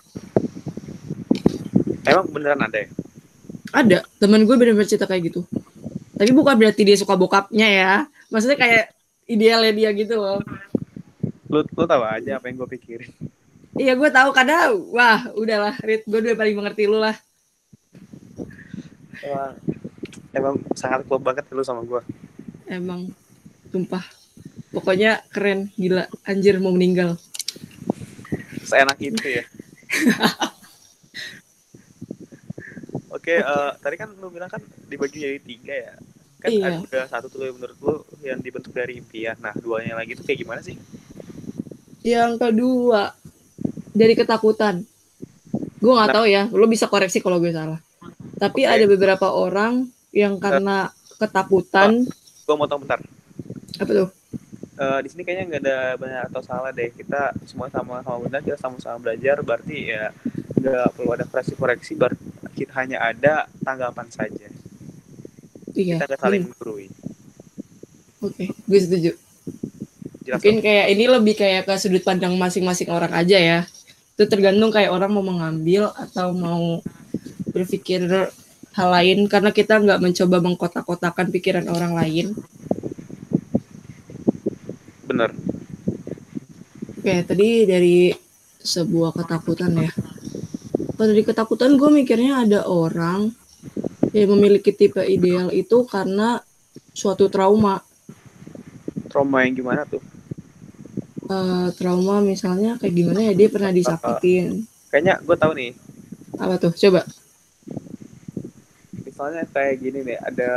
Emang 2.04 2.26
beneran 2.28 2.60
ada 2.60 2.78
ya? 2.84 2.88
Ada 3.74 3.98
teman 4.20 4.44
gue 4.44 4.54
benar-benar 4.54 4.86
cerita 4.86 5.08
kayak 5.08 5.32
gitu. 5.32 5.40
Tapi 6.14 6.30
bukan 6.30 6.54
berarti 6.54 6.82
dia 6.86 6.96
suka 7.00 7.18
bokapnya 7.18 7.66
ya. 7.66 7.92
Maksudnya 8.30 8.58
kayak 8.60 8.84
idealnya 9.26 9.72
dia 9.74 9.90
gitu 9.96 10.20
loh. 10.20 10.38
Lu 11.50 11.64
lu 11.64 11.84
tahu 11.84 12.02
aja 12.04 12.38
apa 12.38 12.46
yang 12.46 12.62
gue 12.62 12.68
pikirin. 12.78 13.10
Iya 13.74 13.98
gue 13.98 14.10
tahu 14.12 14.30
karena 14.30 14.70
wah 14.70 15.26
udahlah 15.34 15.74
Rit 15.82 16.06
gue 16.06 16.18
udah 16.22 16.38
paling 16.38 16.54
mengerti 16.54 16.86
lu 16.86 17.02
lah. 17.02 17.16
Emang 19.24 19.52
emang 20.30 20.54
sangat 20.78 21.02
klop 21.08 21.24
banget 21.24 21.48
lu 21.50 21.64
sama 21.66 21.82
gue. 21.82 22.02
Emang 22.70 23.10
sumpah. 23.74 24.04
Pokoknya 24.74 25.22
keren, 25.30 25.70
gila, 25.78 26.10
anjir 26.26 26.58
mau 26.58 26.74
meninggal. 26.74 27.14
Seenak 28.66 28.98
itu 28.98 29.42
ya. 29.42 29.44
Oke, 33.24 33.40
eh, 33.40 33.70
tadi 33.80 33.96
kan 33.96 34.12
lu 34.12 34.28
bilang 34.28 34.52
kan 34.52 34.60
dibagi 34.84 35.16
jadi 35.16 35.40
tiga 35.40 35.72
ya. 35.72 35.92
Kan 36.36 36.50
Iya. 36.52 36.64
ada 36.68 36.76
udah 36.84 37.04
satu 37.08 37.32
tuh 37.32 37.48
menurut 37.48 37.72
lu 37.80 37.94
yang 38.20 38.36
dibentuk 38.36 38.68
dari 38.70 39.00
impian. 39.00 39.32
Nah, 39.40 39.56
duanya 39.56 39.96
lagi 39.96 40.12
tuh 40.12 40.20
kayak 40.22 40.44
gimana 40.44 40.60
sih? 40.60 40.76
Yang 42.04 42.36
kedua 42.36 43.16
dari 43.90 44.12
ketakutan. 44.12 44.84
Gue 45.80 45.92
nggak 45.96 46.10
Nah. 46.12 46.16
tahu 46.20 46.26
ya, 46.28 46.42
lo 46.52 46.68
bisa 46.68 46.84
koreksi 46.84 47.24
kalau 47.24 47.40
gue 47.40 47.48
salah. 47.48 47.80
Tapi 48.36 48.60
Oke. 48.60 48.72
ada 48.76 48.84
beberapa 48.84 49.32
orang 49.32 49.88
yang 50.12 50.36
karena 50.36 50.92
ketakutan 51.16 52.04
Gue 52.44 52.54
mau 52.54 52.68
tahu 52.68 52.84
bentar. 52.84 53.00
apa 53.74 53.88
tuh? 53.90 54.08
Eh, 54.74 54.98
di 55.00 55.08
sini 55.08 55.22
kayaknya 55.24 55.44
nggak 55.48 55.62
ada 55.64 55.78
benar 55.96 56.22
atau 56.28 56.44
salah 56.44 56.68
deh. 56.68 56.92
Kita 56.92 57.32
semua 57.42 57.72
sama-sama 57.72 58.20
benar, 58.20 58.44
kita 58.44 58.60
sama-sama 58.60 59.00
belajar. 59.00 59.40
Berarti 59.40 59.88
ya 59.88 60.12
nggak 60.54 60.92
perlu 60.92 61.08
ada 61.10 61.24
koreksi-koreksi. 61.24 61.96
Ber 61.96 62.12
kita 62.54 62.72
hanya 62.78 63.02
ada 63.02 63.50
tanggapan 63.66 64.08
saja. 64.08 64.46
Iya. 65.74 65.98
Kita 65.98 66.06
nggak 66.06 66.20
saling 66.22 66.42
hmm, 66.46 66.50
menggurui. 66.54 66.86
Oke, 68.22 68.44
gue 68.54 68.80
setuju. 68.80 69.10
Jelas 70.24 70.40
Mungkin 70.40 70.64
kayak 70.64 70.86
ini 70.94 71.04
lebih 71.04 71.34
kayak 71.36 71.68
ke 71.68 71.74
sudut 71.76 72.00
pandang 72.00 72.32
masing-masing 72.38 72.88
orang 72.88 73.12
aja 73.12 73.36
ya. 73.36 73.58
Itu 74.16 74.30
tergantung 74.30 74.72
kayak 74.72 74.94
orang 74.94 75.10
mau 75.12 75.26
mengambil 75.26 75.92
atau 75.92 76.32
mau 76.32 76.80
berpikir 77.52 78.06
hal 78.74 78.88
lain 78.90 79.26
karena 79.30 79.50
kita 79.54 79.78
nggak 79.78 80.00
mencoba 80.00 80.36
mengkotak-kotakan 80.40 81.28
pikiran 81.34 81.66
orang 81.68 81.92
lain. 81.92 82.32
bener. 85.04 85.30
Oke, 86.98 87.20
tadi 87.22 87.68
dari 87.68 88.10
sebuah 88.64 89.12
ketakutan 89.12 89.76
ya. 89.76 89.92
Kalau 90.94 91.10
dari 91.10 91.22
ketakutan 91.26 91.74
gue 91.74 91.90
mikirnya 91.90 92.46
ada 92.46 92.70
orang 92.70 93.34
yang 94.14 94.28
memiliki 94.30 94.70
tipe 94.70 95.02
ideal 95.02 95.50
itu 95.50 95.82
karena 95.90 96.38
suatu 96.94 97.26
trauma. 97.26 97.82
Trauma 99.10 99.42
yang 99.42 99.58
gimana 99.58 99.82
tuh? 99.82 99.98
Eh, 101.24 101.68
trauma 101.74 102.22
misalnya 102.22 102.78
kayak 102.78 102.94
gimana 102.94 103.20
ya 103.26 103.32
dia 103.34 103.48
pernah 103.50 103.74
disakitin. 103.74 104.62
Kayaknya 104.92 105.14
gue 105.18 105.36
tahu 105.36 105.52
nih. 105.58 105.72
Apa 106.38 106.54
tuh? 106.62 106.72
Coba. 106.74 107.02
misalnya 109.14 109.46
kayak 109.46 109.78
gini 109.78 110.02
nih 110.02 110.18
ada 110.18 110.52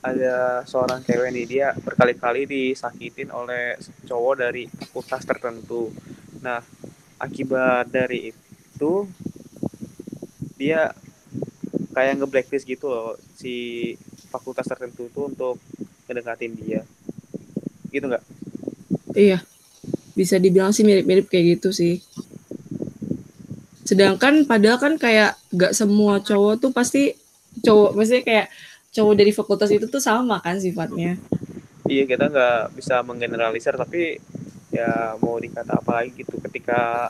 ada 0.00 0.64
seorang 0.64 1.04
cewek 1.04 1.28
nih 1.36 1.44
dia 1.44 1.68
berkali-kali 1.76 2.48
disakitin 2.48 3.28
oleh 3.28 3.76
cowok 4.08 4.34
dari 4.40 4.64
fakultas 4.64 5.28
tertentu 5.28 5.92
nah 6.40 6.64
akibat 7.18 7.90
dari 7.90 8.30
itu 8.32 9.04
dia 10.58 10.94
kayak 11.92 12.22
nge-blacklist 12.22 12.66
gitu 12.66 12.86
loh 12.90 13.18
si 13.34 13.94
fakultas 14.30 14.66
tertentu 14.66 15.10
itu 15.10 15.20
untuk 15.26 15.58
ngedekatin 16.06 16.54
dia 16.54 16.82
gitu 17.90 18.06
nggak 18.06 18.24
Iya. 19.18 19.42
Bisa 20.14 20.38
dibilang 20.38 20.70
sih 20.70 20.86
mirip-mirip 20.86 21.26
kayak 21.26 21.58
gitu 21.58 21.74
sih. 21.74 21.98
sedangkan 23.88 24.44
padahal 24.44 24.76
kan 24.76 25.00
kayak 25.00 25.40
gak 25.48 25.72
semua 25.72 26.20
cowok 26.20 26.60
tuh 26.60 26.68
pasti 26.76 27.16
cowok 27.64 27.96
maksudnya 27.96 28.20
kayak 28.20 28.46
cowok 28.92 29.14
dari 29.16 29.32
fakultas 29.32 29.72
itu 29.72 29.88
tuh 29.88 29.96
sama 29.96 30.44
kan 30.44 30.60
sifatnya 30.60 31.16
iya 31.88 32.04
kita 32.04 32.28
nggak 32.28 32.76
bisa 32.76 33.00
menggeneralisir 33.00 33.72
tapi 33.80 34.20
ya 34.68 35.16
mau 35.16 35.36
dikata 35.36 35.76
apa 35.76 36.02
lagi 36.02 36.12
gitu 36.18 36.36
ketika 36.44 37.08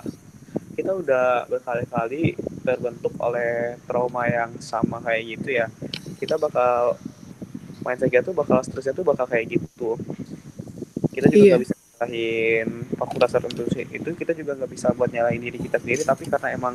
kita 0.72 0.94
udah 0.94 1.50
berkali-kali 1.50 2.38
terbentuk 2.62 3.10
oleh 3.18 3.74
trauma 3.82 4.30
yang 4.30 4.54
sama 4.62 5.02
kayak 5.02 5.22
gitu 5.34 5.58
ya 5.58 5.66
kita 6.16 6.38
bakal 6.38 6.94
mindset 7.82 8.10
kita 8.10 8.22
tuh 8.22 8.36
bakal 8.36 8.62
stresnya 8.62 8.94
tuh 8.94 9.06
bakal 9.06 9.24
kayak 9.24 9.54
gitu. 9.54 9.94
Kita 11.10 11.26
juga 11.30 11.38
Iya. 11.38 11.50
nggak 11.54 11.62
bisa 11.62 11.74
nyalahin 11.74 12.68
fakultas 12.94 13.30
tertentu 13.32 13.62
sih 13.74 13.84
itu 13.88 14.08
kita 14.14 14.32
juga 14.34 14.54
nggak 14.54 14.70
bisa 14.70 14.94
buat 14.94 15.10
nyalahin 15.10 15.42
diri 15.42 15.58
kita 15.58 15.82
sendiri 15.82 16.02
tapi 16.02 16.30
karena 16.30 16.54
emang 16.54 16.74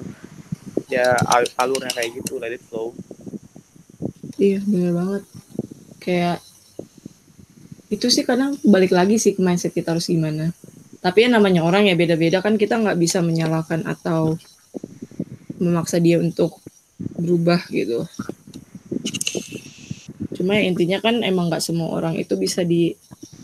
ya 0.92 1.16
al- 1.28 1.54
alurnya 1.56 1.92
kayak 1.92 2.20
gitu 2.20 2.40
let 2.40 2.52
it 2.52 2.64
flow. 2.68 2.92
Iya 4.36 4.60
bener 4.68 4.92
banget. 4.92 5.24
Kayak 6.00 6.38
itu 7.88 8.08
sih 8.10 8.26
kadang 8.26 8.58
balik 8.66 8.92
lagi 8.92 9.16
sih 9.16 9.38
ke 9.38 9.40
mindset 9.40 9.72
kita 9.72 9.94
harus 9.94 10.10
gimana 10.10 10.50
tapi 11.04 11.28
ya 11.28 11.30
namanya 11.36 11.68
orang 11.68 11.92
ya 11.92 12.00
beda-beda. 12.00 12.40
Kan 12.40 12.56
kita 12.56 12.80
nggak 12.80 12.96
bisa 12.96 13.20
menyalahkan 13.20 13.84
atau 13.84 14.40
memaksa 15.60 16.00
dia 16.00 16.16
untuk 16.16 16.64
berubah 17.20 17.60
gitu. 17.68 18.08
Cuma 20.40 20.56
ya 20.56 20.64
intinya 20.64 21.04
kan 21.04 21.20
emang 21.20 21.52
nggak 21.52 21.60
semua 21.60 21.92
orang 21.92 22.16
itu 22.16 22.40
bisa 22.40 22.64
di 22.64 22.96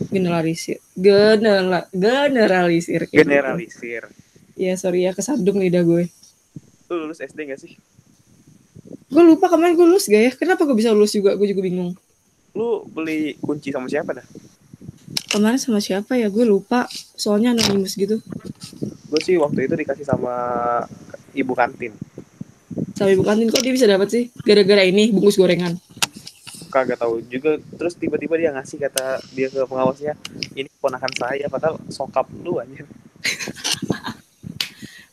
generalisir 0.08 0.80
genera, 0.96 1.84
generalisir 1.92 3.04
gitu. 3.12 3.20
generalisir. 3.20 4.08
Ya 4.56 4.72
sorry 4.80 5.04
ya 5.04 5.12
kesandung 5.12 5.60
lidah 5.60 5.84
gue. 5.84 6.08
Lu 6.88 7.06
lulus 7.06 7.20
SD 7.20 7.44
gak 7.46 7.60
sih? 7.60 7.76
Gue 9.12 9.22
lupa 9.22 9.52
kemarin 9.52 9.76
gue 9.76 9.86
lulus 9.86 10.08
gak 10.10 10.20
ya? 10.20 10.32
Kenapa 10.34 10.64
gue 10.66 10.74
bisa 10.74 10.90
lulus 10.90 11.14
juga? 11.14 11.36
Gue 11.38 11.46
juga 11.48 11.62
bingung. 11.62 11.94
Lu 12.56 12.82
beli 12.90 13.38
kunci 13.38 13.70
sama 13.70 13.86
siapa 13.86 14.16
dah 14.16 14.26
kemarin 15.30 15.56
sama 15.62 15.78
siapa 15.78 16.18
ya? 16.18 16.26
Gue 16.28 16.42
lupa. 16.42 16.90
Soalnya 17.14 17.54
anonimus 17.54 17.94
gitu. 17.94 18.18
Gue 19.06 19.20
sih 19.22 19.38
waktu 19.38 19.70
itu 19.70 19.74
dikasih 19.78 20.04
sama 20.04 20.34
ibu 21.32 21.54
kantin. 21.54 21.94
Sama 22.98 23.14
ibu 23.14 23.22
kantin 23.22 23.48
kok 23.48 23.62
dia 23.62 23.72
bisa 23.72 23.86
dapat 23.86 24.10
sih? 24.10 24.24
Gara-gara 24.42 24.82
ini 24.82 25.14
bungkus 25.14 25.38
gorengan. 25.38 25.78
Kagak 26.74 26.98
tahu 26.98 27.22
juga. 27.30 27.56
Terus 27.78 27.94
tiba-tiba 27.94 28.34
dia 28.34 28.50
ngasih 28.50 28.82
kata 28.82 29.22
dia 29.32 29.46
ke 29.46 29.62
pengawasnya 29.66 30.18
ini 30.58 30.70
ponakan 30.82 31.12
saya 31.14 31.46
padahal 31.46 31.78
sokap 31.92 32.26
lu 32.42 32.58
aja 32.58 32.82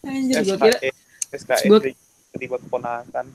anjir 0.07 0.39
gue 0.47 0.57
kira 0.57 0.77
SKE 0.79 0.91
SKE 1.35 1.67
Gua- 1.67 1.83
tiba 2.37 2.55
keponakan. 2.61 3.25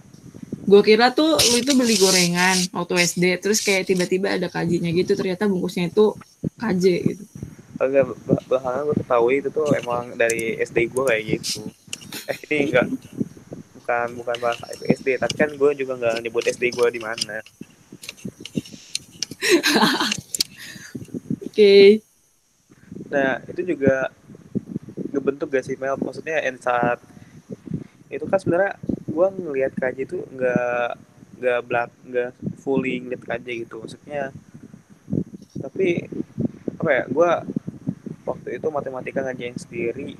Gue 0.63 0.81
kira 0.87 1.11
tuh 1.13 1.37
lu 1.37 1.57
itu 1.59 1.75
beli 1.75 1.99
gorengan 1.99 2.57
waktu 2.73 3.03
SD 3.05 3.25
terus 3.43 3.61
kayak 3.61 3.91
tiba-tiba 3.91 4.33
ada 4.39 4.49
kajinya 4.49 4.89
gitu 4.95 5.13
ternyata 5.19 5.51
bungkusnya 5.51 5.91
itu 5.91 6.15
KJ 6.61 6.85
gitu. 7.09 7.25
Kagak 7.79 8.05
bah- 8.29 8.45
belakangan 8.49 8.83
gue 8.89 8.97
ketahui 9.03 9.35
itu 9.43 9.49
tuh 9.59 9.67
emang 9.81 10.05
dari 10.23 10.43
SD 10.69 10.79
gue 10.93 11.05
kayak 11.09 11.23
gitu. 11.35 11.61
Eh 12.31 12.39
ini 12.47 12.57
enggak 12.71 12.87
bukan 13.77 14.09
bukan 14.21 14.37
bahasa 14.45 14.65
itu 14.75 14.85
SD 14.99 15.09
tapi 15.23 15.35
kan 15.43 15.51
gue 15.61 15.71
juga 15.81 15.93
nggak 16.01 16.17
nyebut 16.25 16.45
SD 16.47 16.65
gue 16.77 16.89
di 16.97 17.01
mana. 17.03 17.37
Oke. 21.47 22.03
Nah, 23.13 23.39
itu 23.51 23.63
juga 23.77 24.11
ngebentuk 25.13 25.49
gak 25.53 25.65
sih 25.67 25.77
Mel? 25.79 25.97
Maksudnya 26.01 26.41
yang 26.43 26.59
saat 26.59 26.99
itu 28.13 28.25
kan 28.29 28.39
sebenarnya 28.41 28.73
gua 29.09 29.27
ngelihat 29.33 29.73
KJ 29.77 29.99
itu 30.09 30.19
nggak 30.37 30.89
nggak 31.41 31.61
belak 31.67 31.91
nggak 32.09 32.31
fully 32.63 33.01
ngeliat 33.03 33.23
KJ 33.25 33.47
gitu 33.65 33.75
maksudnya. 33.83 34.23
Tapi 35.63 35.89
apa 36.83 36.91
ya 36.91 37.05
gua 37.07 37.47
waktu 38.27 38.59
itu 38.59 38.67
matematika 38.75 39.23
ngajain 39.23 39.55
sendiri. 39.55 40.19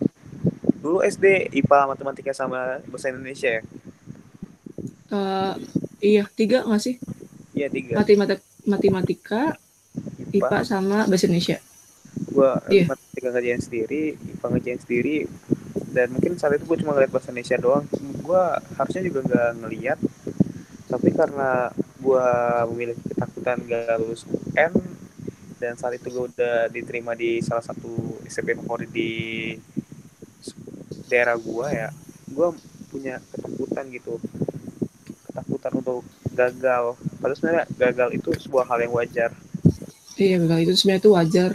Dulu 0.79 1.03
SD 1.03 1.51
IPA 1.51 1.91
matematika 1.91 2.31
sama 2.31 2.79
bahasa 2.87 3.11
Indonesia 3.11 3.59
ya? 3.59 3.63
Eh, 5.11 5.55
iya 6.03 6.25
tiga 6.39 6.63
nggak 6.63 6.83
sih? 6.83 6.97
Iya 7.55 7.67
tiga. 7.67 7.99
Matematika 7.99 8.43
matematika 8.63 9.41
IPA 10.31 10.59
sama 10.63 11.07
bahasa 11.11 11.27
Indonesia. 11.27 11.59
Gue 12.31 12.51
Iya. 12.71 12.87
matematika 12.91 13.29
ngerjain 13.35 13.63
sendiri 13.63 14.03
IPA 14.15 14.47
ngerjain 14.55 14.81
sendiri 14.83 15.17
dan 15.93 16.07
mungkin 16.15 16.39
saat 16.39 16.57
itu 16.57 16.65
gue 16.65 16.79
cuma 16.79 16.95
ngeliat 16.95 17.11
bahasa 17.11 17.35
Indonesia 17.35 17.59
doang. 17.59 17.85
Gue 18.23 18.43
harusnya 18.79 19.03
juga 19.03 19.21
nggak 19.27 19.51
ngeliat 19.67 19.99
tapi 20.91 21.09
karena 21.11 21.73
gue 22.03 22.27
memiliki 22.69 23.01
ketakutan 23.15 23.59
gak 23.65 23.97
lulus 23.97 24.29
UN 24.29 24.92
dan 25.63 25.79
saat 25.79 25.95
itu 25.95 26.11
gue 26.11 26.27
udah 26.27 26.67
diterima 26.75 27.15
di 27.15 27.39
salah 27.39 27.63
satu 27.63 28.19
SMP 28.27 28.59
favorit 28.59 28.91
di 28.91 29.55
daerah 31.07 31.39
gue 31.39 31.67
ya. 31.71 31.89
Gue 32.27 32.51
punya 32.91 33.23
ketakutan 33.31 33.87
gitu. 33.95 34.19
Ketakutan 35.31 35.73
untuk 35.79 36.03
gagal. 36.35 36.99
Padahal 37.23 37.37
sebenarnya 37.39 37.65
gagal 37.79 38.09
itu 38.19 38.29
sebuah 38.43 38.67
hal 38.67 38.83
yang 38.83 38.93
wajar. 38.99 39.31
Iya 40.19 40.43
gagal 40.43 40.59
itu 40.67 40.73
sebenarnya 40.83 41.03
itu 41.07 41.13
wajar. 41.15 41.51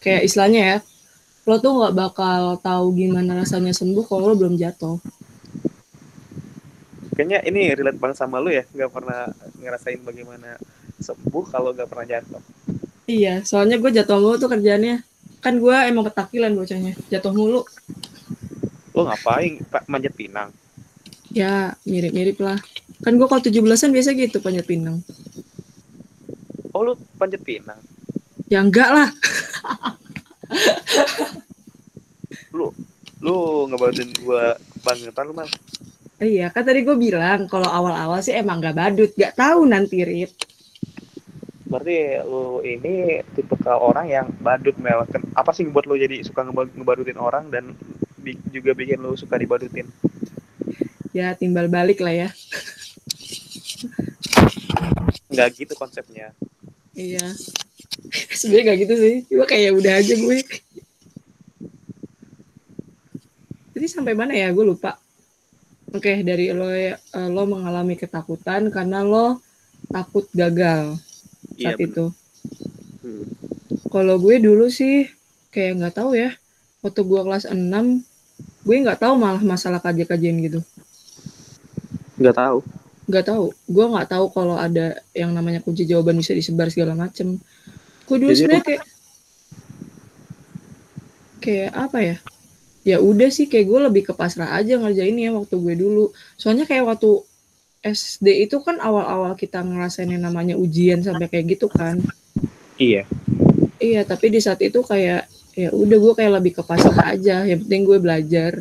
Kayak 0.00 0.22
istilahnya 0.24 0.60
ya 0.64 0.78
lo 1.44 1.56
tuh 1.60 1.72
nggak 1.72 1.94
bakal 1.96 2.40
tahu 2.64 2.96
gimana 2.96 3.44
rasanya 3.44 3.76
sembuh 3.76 4.08
kalau 4.08 4.32
lo 4.32 4.34
belum 4.40 4.56
jatuh. 4.56 4.96
Kayaknya 7.12 7.44
ini 7.44 7.76
relate 7.76 8.00
banget 8.00 8.16
sama 8.24 8.40
lu 8.40 8.48
ya 8.48 8.64
nggak 8.72 8.88
pernah 8.88 9.28
ngerasain 9.60 10.00
bagaimana 10.00 10.56
sembuh 10.96 11.44
kalau 11.52 11.76
nggak 11.76 11.88
pernah 11.92 12.08
jatuh 12.08 12.40
iya 13.10 13.34
soalnya 13.42 13.82
gue 13.82 13.90
jatuh 13.90 14.22
mulu 14.22 14.38
tuh 14.38 14.46
kerjaannya. 14.46 15.02
Kan 15.42 15.58
gue 15.58 15.74
emang 15.90 16.06
ketakilan 16.06 16.54
bocahnya 16.54 16.94
jatuh 17.10 17.34
mulu. 17.34 17.66
Lo 18.94 19.02
ngapain? 19.02 19.58
Pak 19.66 19.90
manjat 19.90 20.14
pinang. 20.14 20.54
Ya 21.34 21.74
mirip-mirip 21.82 22.38
lah. 22.38 22.62
Kan 23.02 23.18
gue 23.18 23.26
kalau 23.26 23.42
17-an 23.42 23.90
biasa 23.90 24.14
gitu 24.14 24.38
panjat 24.38 24.70
pinang. 24.70 25.02
Oh 26.70 26.86
lu 26.86 26.94
panjat 27.18 27.42
pinang? 27.42 27.82
Ya 28.46 28.62
enggak 28.62 28.90
lah. 28.94 29.08
Lu 32.54 32.70
lu 33.20 33.68
ngebantuin 33.68 34.10
gua 34.24 34.56
kebangetan 34.80 35.24
lu 35.28 35.34
mal 35.36 35.48
iya 36.20 36.48
kan 36.48 36.64
tadi 36.64 36.80
gue 36.80 36.96
bilang 36.96 37.44
kalau 37.52 37.68
awal-awal 37.68 38.20
sih 38.24 38.32
emang 38.32 38.64
gak 38.64 38.76
badut 38.76 39.12
gak 39.12 39.36
tahu 39.36 39.68
nanti 39.68 40.00
Rit 40.00 40.32
berarti 41.70 42.18
lu 42.26 42.58
ini 42.66 43.22
tipe 43.38 43.54
ke 43.54 43.70
orang 43.70 44.10
yang 44.10 44.26
badut 44.42 44.74
mel. 44.82 45.06
Apa 45.38 45.54
sih 45.54 45.70
buat 45.70 45.86
lu 45.86 45.94
jadi 45.94 46.26
suka 46.26 46.42
ngeba- 46.42 46.74
ngebadutin 46.74 47.14
orang 47.14 47.46
dan 47.46 47.78
bi- 48.18 48.42
juga 48.50 48.74
bikin 48.74 48.98
lu 48.98 49.14
suka 49.14 49.38
dibadutin? 49.38 49.86
Ya 51.14 51.30
timbal 51.38 51.70
balik 51.70 52.02
lah 52.02 52.26
ya. 52.26 52.28
Nggak 55.30 55.48
gitu 55.54 55.72
konsepnya. 55.78 56.34
Iya. 56.98 57.22
Sebenarnya 58.38 58.74
gak 58.74 58.78
gitu 58.82 58.94
sih. 58.98 59.16
Gue 59.30 59.46
kayak 59.46 59.70
udah 59.78 59.92
aja 60.02 60.14
gue. 60.18 60.38
Jadi 63.78 63.86
sampai 63.86 64.18
mana 64.18 64.34
ya? 64.34 64.50
Gue 64.50 64.66
lupa. 64.66 64.98
Oke 65.90 66.22
dari 66.22 66.50
lo 66.54 66.70
ya, 66.70 66.98
eh, 66.98 67.28
lo 67.30 67.46
mengalami 67.46 67.94
ketakutan 67.94 68.70
karena 68.70 69.02
lo 69.02 69.42
takut 69.90 70.26
gagal 70.30 70.98
saat 71.60 71.76
bener. 71.76 71.88
itu. 71.92 72.04
Hmm. 73.00 73.24
kalau 73.92 74.16
gue 74.20 74.36
dulu 74.40 74.68
sih 74.68 75.08
kayak 75.52 75.80
nggak 75.80 75.94
tahu 76.00 76.16
ya 76.16 76.32
waktu 76.80 77.00
gue 77.04 77.20
kelas 77.20 77.44
6 77.48 77.56
gue 78.60 78.76
nggak 78.76 79.00
tahu 79.00 79.14
malah 79.16 79.40
masalah 79.40 79.80
kajian-kajian 79.80 80.36
gitu. 80.44 80.60
Nggak 82.20 82.36
tahu. 82.36 82.58
Nggak 83.08 83.24
tahu. 83.26 83.46
Gue 83.68 83.84
nggak 83.88 84.08
tahu 84.12 84.24
kalau 84.32 84.56
ada 84.60 85.00
yang 85.16 85.32
namanya 85.32 85.64
kunci 85.64 85.88
jawaban 85.88 86.20
bisa 86.20 86.36
disebar 86.36 86.68
segala 86.68 86.92
macem. 86.92 87.40
Gue 88.04 88.16
dulu 88.20 88.32
sebenarnya 88.36 88.64
kayak 88.64 88.82
kayak 91.40 91.70
apa 91.72 91.98
ya? 92.04 92.16
Ya 92.84 92.96
udah 93.00 93.28
sih 93.32 93.48
kayak 93.48 93.66
gue 93.68 93.80
lebih 93.88 94.02
ke 94.08 94.12
pasrah 94.12 94.56
aja 94.56 94.76
ngerjain 94.76 95.16
ya 95.16 95.32
waktu 95.32 95.56
gue 95.56 95.74
dulu. 95.80 96.12
Soalnya 96.36 96.68
kayak 96.68 96.84
waktu 96.84 97.24
SD 97.80 98.44
itu 98.44 98.60
kan 98.60 98.76
awal-awal 98.76 99.32
kita 99.32 99.64
ngerasain 99.64 100.12
yang 100.12 100.28
namanya 100.28 100.52
ujian 100.52 101.00
sampai 101.00 101.32
kayak 101.32 101.56
gitu 101.56 101.66
kan? 101.72 101.96
Iya. 102.76 103.08
Iya 103.80 104.04
tapi 104.04 104.28
di 104.28 104.40
saat 104.40 104.60
itu 104.60 104.84
kayak 104.84 105.24
ya 105.56 105.72
udah 105.72 105.96
gue 105.96 106.12
kayak 106.12 106.32
lebih 106.40 106.52
ke 106.60 106.62
pasrah 106.64 107.16
aja 107.16 107.48
yang 107.48 107.64
penting 107.64 107.88
gue 107.88 107.96
belajar. 107.96 108.60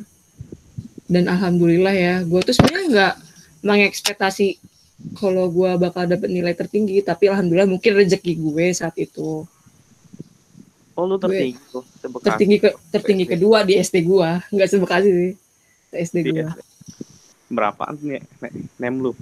Dan 1.09 1.27
alhamdulillah 1.27 1.91
ya 1.91 2.15
gue 2.23 2.39
tuh 2.47 2.55
sebenarnya 2.55 2.87
nggak 2.95 3.15
mengekspektasi 3.59 4.55
kalau 5.19 5.51
gue 5.51 5.71
bakal 5.75 6.07
dapet 6.07 6.31
nilai 6.31 6.55
tertinggi 6.55 7.03
tapi 7.03 7.27
alhamdulillah 7.27 7.67
mungkin 7.67 7.99
rezeki 7.99 8.33
gue 8.39 8.65
saat 8.71 8.95
itu. 8.95 9.43
Oh 10.95 11.03
lu 11.03 11.19
tertinggi 11.19 11.59
sebekasi 11.99 12.23
tertinggi 12.23 12.57
ke 12.59 12.69
tertinggi 12.91 13.25
kedua 13.27 13.67
di 13.67 13.75
SD 13.79 14.03
gue 14.03 14.29
nggak 14.55 14.69
sebekasi 14.71 15.09
sih 15.11 15.33
SD 15.91 16.17
gue 16.27 16.43
Iya. 16.43 16.68
Berapaan 17.49 17.97
nih 17.99 18.21
nem 18.77 18.95
lu 18.97 19.13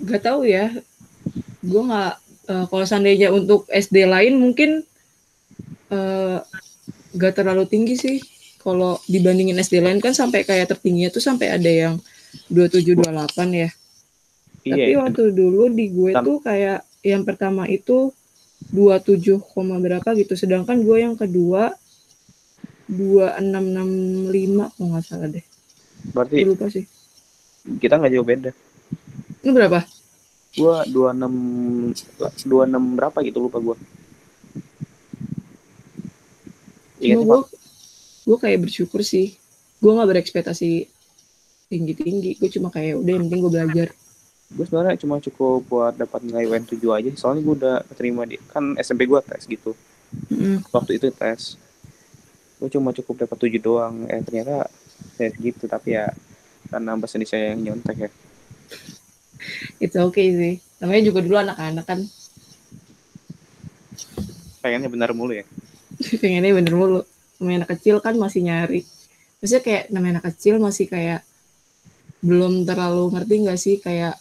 Gak 0.00 0.22
tahu 0.24 0.48
ya. 0.48 0.72
Gue 1.60 1.82
nggak 1.84 2.12
uh, 2.48 2.64
kalau 2.66 2.84
seandainya 2.88 3.28
untuk 3.30 3.68
SD 3.68 4.08
lain 4.08 4.40
mungkin 4.40 4.82
uh, 5.92 6.40
gak 7.16 7.34
terlalu 7.36 7.68
tinggi 7.68 7.94
sih. 8.00 8.18
Kalau 8.60 9.00
dibandingin 9.08 9.56
SD 9.60 9.80
lain 9.80 10.00
kan 10.04 10.12
sampai 10.12 10.44
kayak 10.44 10.68
tertingginya 10.68 11.08
tuh 11.08 11.24
sampai 11.24 11.52
ada 11.52 11.70
yang 11.70 11.94
27 12.52 12.96
28 12.96 13.08
ya. 13.56 13.70
Iya, 14.60 14.74
Tapi 14.76 14.92
waktu 15.00 15.22
dulu 15.32 15.72
di 15.72 15.88
gue 15.88 16.12
tuh 16.12 16.44
kayak 16.44 16.84
yang 17.00 17.24
pertama 17.24 17.64
itu 17.64 18.12
27, 18.68 19.40
berapa 19.80 20.04
gitu. 20.20 20.36
Sedangkan 20.36 20.84
gue 20.84 21.00
yang 21.00 21.16
kedua 21.16 21.72
2665 22.92 24.76
kalau 24.76 24.88
nggak 24.92 25.04
salah 25.08 25.28
deh. 25.32 25.46
Berarti 26.14 26.36
lupa 26.46 26.66
sih. 26.72 26.84
Kita 27.80 28.00
nggak 28.00 28.12
jauh 28.16 28.26
beda. 28.26 28.50
Lu 29.44 29.50
berapa? 29.52 29.84
Gua 30.56 30.82
26 30.88 32.48
26 32.48 32.98
berapa 32.98 33.18
gitu 33.22 33.38
lupa 33.38 33.58
gua. 33.62 33.76
Iya, 37.00 37.16
gua, 37.20 37.48
gua 38.28 38.36
kayak 38.40 38.68
bersyukur 38.68 39.00
sih. 39.00 39.36
Gua 39.80 39.96
nggak 39.96 40.10
berekspektasi 40.16 41.00
tinggi-tinggi. 41.70 42.36
Gue 42.36 42.50
cuma 42.50 42.68
kayak 42.68 42.98
udah 42.98 43.12
yang 43.14 43.24
penting 43.30 43.40
gue 43.46 43.52
belajar. 43.54 43.88
Gue 44.50 44.64
sebenarnya 44.66 44.98
cuma 44.98 45.22
cukup 45.22 45.62
buat 45.70 45.94
dapat 45.94 46.26
nilai 46.26 46.50
UN 46.50 46.66
7 46.66 46.82
aja. 46.90 47.10
Soalnya 47.14 47.42
gue 47.46 47.54
udah 47.54 47.76
terima 47.94 48.26
di 48.26 48.36
kan 48.50 48.74
SMP 48.82 49.06
gue 49.06 49.22
tes 49.22 49.46
gitu. 49.46 49.78
Mm. 50.26 50.66
Waktu 50.74 50.98
itu 50.98 51.06
tes. 51.14 51.54
Gue 52.58 52.68
cuma 52.74 52.90
cukup 52.90 53.24
dapat 53.24 53.38
7 53.46 53.62
doang. 53.62 53.94
Eh 54.10 54.18
ternyata 54.26 54.66
ya 55.20 55.28
gitu 55.36 55.64
tapi 55.68 55.94
ya 55.96 56.10
karena 56.70 56.96
bahasa 56.96 57.18
Indonesia 57.18 57.38
yang 57.38 57.60
nyontek 57.60 58.08
ya 58.08 58.10
It's 59.80 59.96
okay 59.96 60.26
sih. 60.36 60.54
Namanya 60.80 61.02
juga 61.12 61.20
dulu 61.24 61.36
anak-anak 61.40 61.84
kan. 61.88 62.00
Pengennya 64.60 64.90
benar 64.92 65.10
mulu 65.16 65.32
ya? 65.32 65.44
Pengennya 66.22 66.52
bener 66.52 66.74
mulu. 66.76 67.00
Namanya 67.40 67.64
anak 67.64 67.70
kecil 67.76 67.96
kan 68.04 68.14
masih 68.20 68.44
nyari. 68.44 68.84
Maksudnya 69.40 69.62
kayak 69.64 69.82
namanya 69.88 70.20
anak 70.20 70.36
kecil 70.36 70.60
masih 70.60 70.84
kayak 70.84 71.24
belum 72.20 72.68
terlalu 72.68 73.16
ngerti 73.16 73.34
nggak 73.40 73.56
sih 73.60 73.76
kayak 73.80 74.12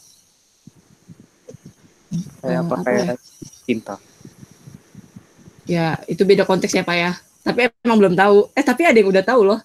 kayak 2.39 2.59
apa, 2.63 2.75
apa 2.79 2.83
kayak 2.88 3.03
ya? 3.03 3.15
cinta. 3.67 3.95
Ya, 5.69 5.88
itu 6.09 6.24
beda 6.25 6.48
konteks 6.48 6.74
ya, 6.74 6.81
Pak 6.81 6.98
ya. 6.98 7.12
Tapi 7.45 7.69
emang 7.86 8.00
belum 8.00 8.15
tahu. 8.17 8.50
Eh, 8.57 8.65
tapi 8.65 8.88
ada 8.89 8.98
yang 8.98 9.12
udah 9.12 9.21
tahu 9.21 9.41
loh. 9.45 9.59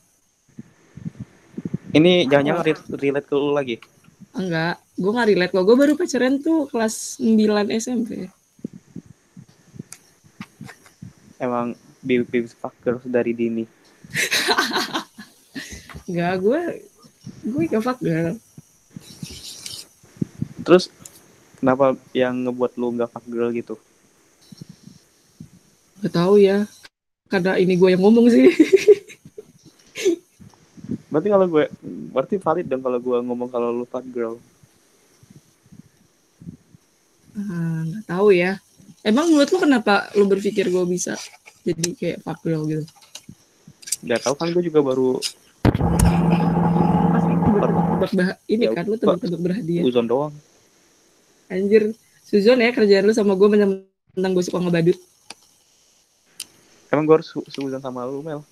Ini 1.95 2.27
jangan-jangan 2.27 2.99
relate 2.99 3.27
ke 3.31 3.35
lu 3.39 3.55
lagi. 3.55 3.79
Enggak, 4.35 4.83
gue 4.99 5.11
gak 5.15 5.29
relate 5.31 5.53
kok. 5.55 5.63
Gue 5.63 5.77
baru 5.79 5.95
pacaran 5.95 6.43
tuh 6.43 6.67
kelas 6.67 7.23
9 7.23 7.71
SMP. 7.71 8.27
Emang 11.39 11.79
baby 12.03 12.51
fucker 12.51 12.99
dari 13.07 13.31
dini. 13.31 13.63
Enggak, 16.11 16.35
gue 16.43 16.61
gue 17.47 17.63
gak 17.71 17.85
fuck 17.87 18.03
girl. 18.03 18.43
Terus 20.67 20.91
kenapa 21.63 21.95
yang 22.11 22.43
ngebuat 22.43 22.75
lu 22.75 22.91
gak 22.99 23.15
fuck 23.15 23.27
girl 23.31 23.55
gitu? 23.55 23.79
Gak 26.03 26.11
tau 26.11 26.43
ya. 26.43 26.67
Karena 27.31 27.55
ini 27.55 27.79
gue 27.79 27.95
yang 27.95 28.03
ngomong 28.03 28.27
sih. 28.35 28.51
Berarti 31.15 31.31
kalau 31.31 31.47
gue 31.47 31.65
berarti 32.11 32.35
valid 32.43 32.67
dong 32.67 32.83
kalau 32.83 32.99
gue 32.99 33.19
ngomong 33.23 33.47
kalau 33.47 33.71
lu 33.71 33.87
fat 33.87 34.03
girl. 34.11 34.35
Ah, 37.39 37.87
nggak 37.87 38.03
uh, 38.03 38.07
tahu 38.11 38.35
ya. 38.35 38.59
Emang 39.07 39.31
menurut 39.31 39.47
lu 39.47 39.63
kenapa 39.63 40.11
lu 40.19 40.27
berpikir 40.27 40.75
gue 40.75 40.83
bisa 40.91 41.15
jadi 41.63 41.95
kayak 41.95 42.19
fat 42.27 42.43
girl 42.43 42.67
gitu? 42.67 42.83
Gak 44.11 44.27
tahu 44.27 44.35
kan 44.35 44.51
gue 44.51 44.67
juga 44.67 44.83
baru 44.83 45.23
bah 48.11 48.37
ini 48.51 48.69
ya, 48.69 48.75
kan 48.75 48.85
lu 48.91 48.99
tebak-tebak 48.99 49.41
berhadiah. 49.41 49.87
Uzon 49.87 50.11
doang. 50.11 50.35
Anjir, 51.49 51.95
Suzon 52.27 52.59
ya 52.59 52.75
kerjaan 52.75 53.07
lu 53.07 53.15
sama 53.15 53.39
gue 53.39 53.49
tentang 54.19 54.33
gue 54.35 54.45
suka 54.45 54.59
ngebadut. 54.59 54.99
Emang 56.91 57.07
gue 57.07 57.15
harus 57.23 57.31
su 57.31 57.41
suzon 57.49 57.81
sama 57.81 58.03
lu, 58.05 58.21
Mel? 58.21 58.43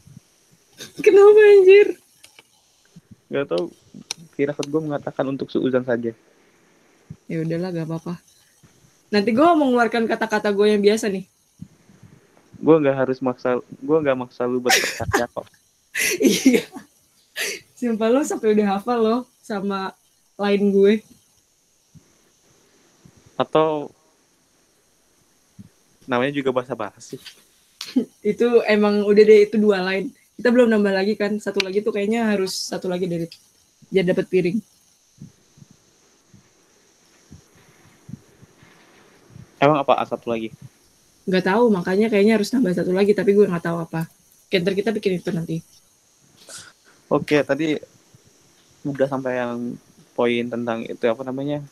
Kenapa 1.04 1.40
anjir? 1.58 1.98
Gak 3.32 3.48
tau 3.48 3.72
firasat 4.36 4.68
gue 4.68 4.80
mengatakan 4.84 5.24
untuk 5.24 5.48
suuzan 5.48 5.88
saja. 5.88 6.12
Ya 7.24 7.36
udahlah 7.40 7.72
gak 7.72 7.88
apa-apa. 7.88 8.14
Nanti 9.08 9.32
gue 9.32 9.48
mengeluarkan 9.56 10.04
kata-kata 10.04 10.52
gue 10.52 10.68
yang 10.68 10.84
biasa 10.84 11.08
nih. 11.08 11.24
Gue 12.60 12.76
gak 12.84 13.08
harus 13.08 13.24
maksa, 13.24 13.56
gue 13.64 13.98
gak 14.04 14.18
maksa 14.20 14.44
lu 14.44 14.60
buat 14.60 14.76
berkata 14.76 15.24
kok. 15.32 15.48
iya. 16.20 16.68
Sumpah 17.72 18.12
lo 18.12 18.20
sampai 18.20 18.52
udah 18.52 18.76
hafal 18.76 19.00
lo 19.00 19.16
sama 19.40 19.96
lain 20.36 20.68
gue. 20.68 21.00
Atau 23.40 23.88
namanya 26.04 26.36
juga 26.36 26.52
bahasa 26.52 26.76
bahasa 26.76 27.00
sih. 27.00 27.20
itu 28.36 28.60
emang 28.68 29.08
udah 29.08 29.24
deh 29.24 29.48
itu 29.48 29.56
dua 29.56 29.80
lain 29.80 30.12
kita 30.38 30.48
belum 30.48 30.68
nambah 30.72 30.92
lagi 30.92 31.14
kan. 31.18 31.36
Satu 31.38 31.60
lagi 31.60 31.84
tuh 31.84 31.92
kayaknya 31.92 32.32
harus 32.32 32.52
satu 32.52 32.88
lagi 32.88 33.06
dari 33.06 33.26
biar 33.92 34.04
dapat 34.08 34.26
piring. 34.28 34.58
Emang 39.62 39.78
apa 39.78 40.02
satu 40.08 40.26
lagi? 40.26 40.50
Nggak 41.22 41.44
tahu 41.54 41.70
makanya 41.70 42.10
kayaknya 42.10 42.34
harus 42.34 42.50
nambah 42.50 42.74
satu 42.74 42.90
lagi 42.90 43.14
tapi 43.14 43.30
gue 43.30 43.46
nggak 43.46 43.62
tahu 43.62 43.78
apa. 43.78 44.10
Kenter 44.50 44.74
kita 44.74 44.90
bikin 44.90 45.22
itu 45.22 45.30
nanti. 45.30 45.56
Oke 47.06 47.44
tadi 47.46 47.78
udah 48.82 49.06
sampai 49.06 49.38
yang 49.38 49.78
poin 50.18 50.44
tentang 50.50 50.82
itu 50.82 51.04
apa 51.06 51.22
namanya 51.22 51.62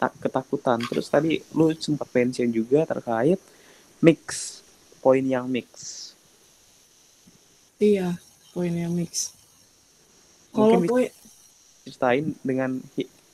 tak 0.00 0.16
ketakutan. 0.24 0.80
Terus 0.88 1.12
tadi 1.12 1.44
lu 1.52 1.76
sempat 1.76 2.08
pensiun 2.08 2.48
juga 2.48 2.88
terkait 2.88 3.36
mix 4.00 4.60
poin 5.04 5.20
yang 5.20 5.44
mix 5.44 5.68
Iya, 7.80 8.20
poinnya 8.52 8.92
mix. 8.92 9.32
Kalau 10.52 10.84
poin 10.84 11.08
ceritain 11.88 12.36
dengan 12.44 12.76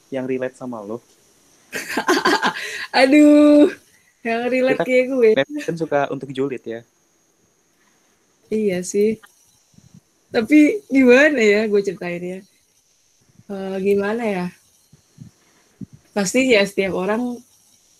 yang 0.09 0.24
relate 0.30 0.54
sama 0.54 0.78
lo. 0.78 1.02
Aduh, 3.02 3.74
yang 4.22 4.46
relate 4.46 4.80
Kita, 4.80 4.87
kayak 4.87 5.06
gue. 5.11 5.30
Kan 5.66 5.74
suka 5.74 6.06
untuk 6.14 6.30
julid 6.30 6.62
ya. 6.62 6.87
Iya 8.46 8.87
sih. 8.87 9.18
Tapi 10.30 10.87
gimana 10.87 11.42
ya 11.42 11.66
gue 11.66 11.80
ceritain 11.82 12.22
ya. 12.22 12.40
Uh, 13.50 13.82
gimana 13.82 14.22
ya? 14.22 14.46
Pasti 16.14 16.54
ya 16.54 16.62
setiap 16.62 16.94
orang 16.94 17.42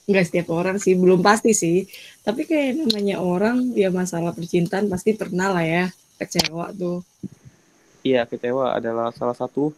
nggak 0.07 0.27
setiap 0.31 0.55
orang 0.55 0.79
sih 0.79 0.95
belum 0.95 1.19
pasti 1.19 1.51
sih 1.51 1.83
tapi 2.23 2.47
kayak 2.47 2.79
namanya 2.79 3.19
orang 3.19 3.75
ya 3.75 3.91
masalah 3.91 4.31
percintaan 4.31 4.87
pasti 4.87 5.19
pernah 5.19 5.51
lah 5.51 5.67
ya 5.67 5.91
kecewa 6.17 6.73
tuh. 6.73 7.05
Iya, 8.01 8.25
kecewa 8.25 8.77
adalah 8.77 9.13
salah 9.13 9.37
satu 9.37 9.75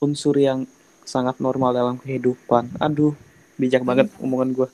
unsur 0.00 0.36
yang 0.36 0.64
sangat 1.04 1.38
normal 1.38 1.76
dalam 1.76 1.96
kehidupan. 2.00 2.72
Aduh, 2.80 3.12
bijak 3.60 3.84
hmm. 3.84 3.90
banget 3.90 4.06
omongan 4.22 4.50
gue. 4.56 4.68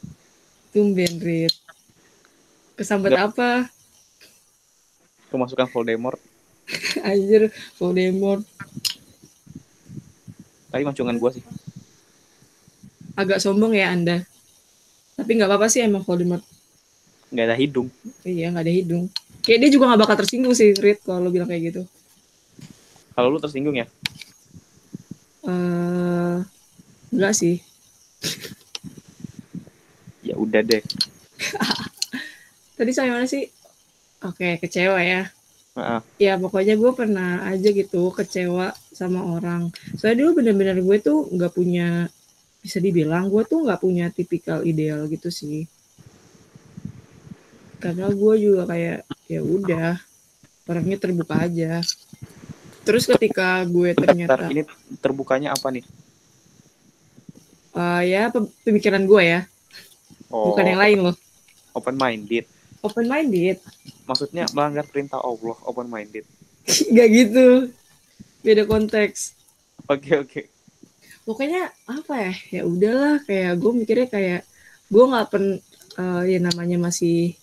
Tumben, 0.72 1.20
Rit. 1.20 1.52
Kesambet 2.78 3.12
Gak. 3.12 3.34
apa? 3.34 3.50
Kemasukan 5.28 5.68
Voldemort. 5.68 6.20
Anjir, 7.08 7.52
Voldemort. 7.76 8.44
Tapi 10.72 10.82
mancungan 10.88 11.18
gue 11.20 11.30
sih. 11.40 11.44
Agak 13.12 13.44
sombong 13.44 13.76
ya 13.76 13.92
Anda. 13.92 14.24
Tapi 15.20 15.36
nggak 15.36 15.48
apa-apa 15.52 15.68
sih 15.68 15.84
emang 15.84 16.00
Voldemort. 16.00 16.40
Nggak 17.28 17.44
ada 17.52 17.56
hidung. 17.60 17.88
Iya, 18.24 18.48
nggak 18.52 18.64
ada 18.64 18.72
hidung 18.72 19.04
kayak 19.42 19.58
dia 19.66 19.70
juga 19.74 19.92
gak 19.92 20.00
bakal 20.06 20.16
tersinggung 20.22 20.54
sih 20.54 20.72
Rit 20.78 21.02
kalau 21.02 21.26
lo 21.26 21.30
bilang 21.34 21.50
kayak 21.50 21.74
gitu. 21.74 21.82
Kalau 23.12 23.28
lu 23.28 23.38
tersinggung 23.42 23.76
ya? 23.76 23.86
Uh, 25.42 26.40
enggak 27.12 27.34
sih. 27.36 27.60
Ya 30.22 30.38
udah 30.38 30.62
deh. 30.62 30.80
Tadi 32.78 32.92
saya 32.94 33.12
mana 33.12 33.26
sih? 33.26 33.50
Oke 34.22 34.56
kecewa 34.62 35.02
ya. 35.02 35.28
Uh-uh. 35.72 36.04
ya 36.20 36.36
pokoknya 36.36 36.76
gue 36.76 36.92
pernah 36.92 37.48
aja 37.48 37.72
gitu 37.72 38.12
kecewa 38.12 38.76
sama 38.92 39.24
orang. 39.24 39.72
Soalnya 39.96 40.24
dulu 40.24 40.44
bener-bener 40.44 40.84
gue 40.84 40.98
tuh 41.00 41.32
nggak 41.32 41.52
punya 41.56 42.12
bisa 42.60 42.76
dibilang 42.76 43.32
gue 43.32 43.42
tuh 43.48 43.64
nggak 43.64 43.80
punya 43.80 44.12
tipikal 44.12 44.60
ideal 44.62 45.08
gitu 45.08 45.32
sih. 45.32 45.64
Karena 47.80 48.12
gue 48.12 48.34
juga 48.36 48.68
kayak 48.68 49.08
ya 49.32 49.40
udah 49.42 49.90
orangnya 50.68 50.98
terbuka 51.00 51.34
aja 51.46 51.80
Terus 52.82 53.06
ketika 53.06 53.62
gue 53.64 53.94
Bentar, 53.94 54.10
ternyata 54.10 54.42
ini 54.50 54.62
terbukanya 54.98 55.54
apa 55.54 55.70
nih? 55.70 55.84
eh, 57.72 58.02
ya 58.10 58.22
pe- 58.34 58.52
pemikiran 58.66 59.06
gue 59.06 59.22
ya, 59.22 59.40
Oh, 60.32 60.50
bukan 60.50 60.64
yang 60.66 60.80
lain 60.82 60.98
loh. 61.08 61.16
open 61.78 61.96
minded. 61.96 62.44
Open 62.82 63.06
minded. 63.06 63.56
Maksudnya 64.08 64.50
melanggar 64.50 64.82
perintah 64.90 65.22
Allah, 65.22 65.56
open 65.62 65.86
minded. 65.86 66.24
Gak 66.96 67.08
gitu. 67.08 67.70
Beda 68.42 68.66
konteks. 68.66 69.38
Oke, 69.86 70.10
oke. 70.18 70.40
Pokoknya 71.22 71.70
apa 71.86 72.14
ya? 72.18 72.34
Ya 72.50 72.62
udahlah 72.66 73.22
kayak 73.22 73.52
gue 73.62 73.72
mikirnya 73.78 74.08
kayak 74.10 74.40
gue 74.90 75.04
nggak 75.06 75.26
pen 75.30 75.44
eh, 76.02 76.22
ya 76.26 76.38
namanya 76.42 76.76
masih 76.82 77.38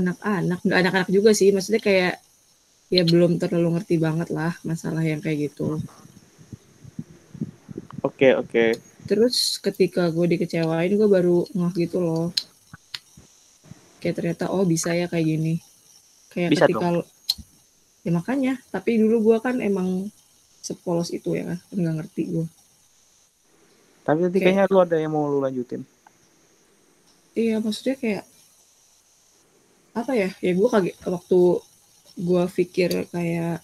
anak-anak, 0.00 0.60
nggak 0.64 0.78
anak-anak 0.82 1.10
juga 1.10 1.30
sih. 1.36 1.50
Maksudnya 1.54 1.82
kayak 1.82 2.14
ya 2.92 3.02
belum 3.02 3.40
terlalu 3.40 3.78
ngerti 3.78 3.96
banget 3.98 4.28
lah 4.30 4.54
masalah 4.62 5.02
yang 5.02 5.18
kayak 5.18 5.50
gitu. 5.50 5.80
Oke, 8.04 8.36
oke. 8.36 8.76
Terus 9.08 9.60
ketika 9.60 10.08
gue 10.12 10.36
dikecewain 10.36 10.92
gue 10.92 11.08
baru 11.08 11.44
ngeh 11.52 11.72
gitu 11.88 12.00
loh. 12.00 12.32
Kayak 14.00 14.14
ternyata 14.20 14.44
oh 14.52 14.64
bisa 14.68 14.92
ya 14.92 15.08
kayak 15.08 15.24
gini. 15.24 15.54
Kayak 16.28 16.50
Bisa 16.52 16.64
ketika 16.68 16.86
lo- 16.92 17.08
ya 18.04 18.10
makanya. 18.12 18.60
Tapi 18.68 19.00
dulu 19.00 19.32
gue 19.32 19.36
kan 19.40 19.60
emang 19.64 20.12
sepolos 20.64 21.12
itu 21.12 21.36
ya 21.36 21.44
kan, 21.52 21.58
nggak 21.72 21.94
ngerti 22.04 22.22
gue. 22.28 22.46
Tapi 24.04 24.18
nanti 24.20 24.38
Oke. 24.40 24.44
kayaknya 24.44 24.68
lu 24.68 24.78
ada 24.84 24.96
yang 25.00 25.12
mau 25.16 25.24
lu 25.28 25.40
lanjutin. 25.40 25.80
Iya 27.34 27.58
maksudnya 27.58 27.96
kayak 27.96 28.24
apa 29.94 30.12
ya? 30.12 30.30
Ya 30.42 30.52
gue 30.58 30.68
kaget 30.68 30.96
waktu 31.06 31.40
gue 32.14 32.42
pikir 32.50 32.90
kayak 33.14 33.58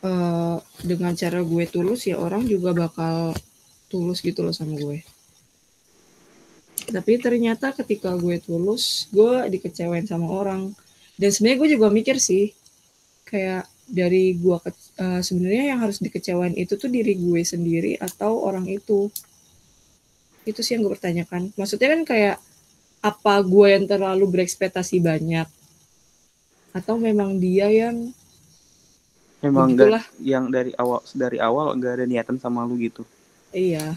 eh 0.00 0.56
dengan 0.80 1.12
cara 1.12 1.40
gue 1.44 1.64
tulus 1.68 2.08
ya 2.08 2.16
orang 2.16 2.48
juga 2.48 2.72
bakal 2.72 3.36
tulus 3.92 4.24
gitu 4.24 4.40
loh 4.40 4.54
sama 4.56 4.74
gue. 4.80 5.04
Tapi 6.90 7.12
ternyata 7.22 7.70
ketika 7.76 8.18
gue 8.18 8.42
tulus, 8.42 9.06
gue 9.14 9.46
dikecewain 9.52 10.08
sama 10.10 10.26
orang. 10.26 10.74
Dan 11.14 11.30
sebenarnya 11.30 11.58
gue 11.62 11.70
juga 11.78 11.86
mikir 11.92 12.16
sih, 12.18 12.50
kayak 13.28 13.68
dari 13.86 14.34
gue 14.34 14.56
ke- 14.58 14.98
eh, 14.98 15.20
sebenarnya 15.22 15.64
yang 15.74 15.80
harus 15.84 16.02
dikecewain 16.02 16.54
itu 16.58 16.74
tuh 16.74 16.90
diri 16.90 17.14
gue 17.14 17.40
sendiri 17.46 17.94
atau 18.00 18.42
orang 18.42 18.66
itu. 18.66 19.06
Itu 20.42 20.64
sih 20.64 20.74
yang 20.74 20.82
gue 20.88 20.92
pertanyakan. 20.96 21.52
Maksudnya 21.54 21.88
kan 21.94 22.02
kayak 22.08 22.36
apa 23.00 23.34
gue 23.44 23.66
yang 23.74 23.84
terlalu 23.88 24.24
berekspektasi 24.28 25.00
banyak? 25.00 25.48
Atau 26.76 26.96
memang 27.00 27.40
dia 27.40 27.66
yang 27.72 28.12
Memang 29.40 29.72
nggak 29.72 30.20
yang 30.20 30.52
dari 30.52 30.72
awal 30.76 31.00
dari 31.16 31.40
awal 31.40 31.72
nggak 31.80 31.92
ada 31.96 32.04
niatan 32.04 32.36
sama 32.36 32.60
lu 32.68 32.76
gitu. 32.76 33.02
iya. 33.52 33.96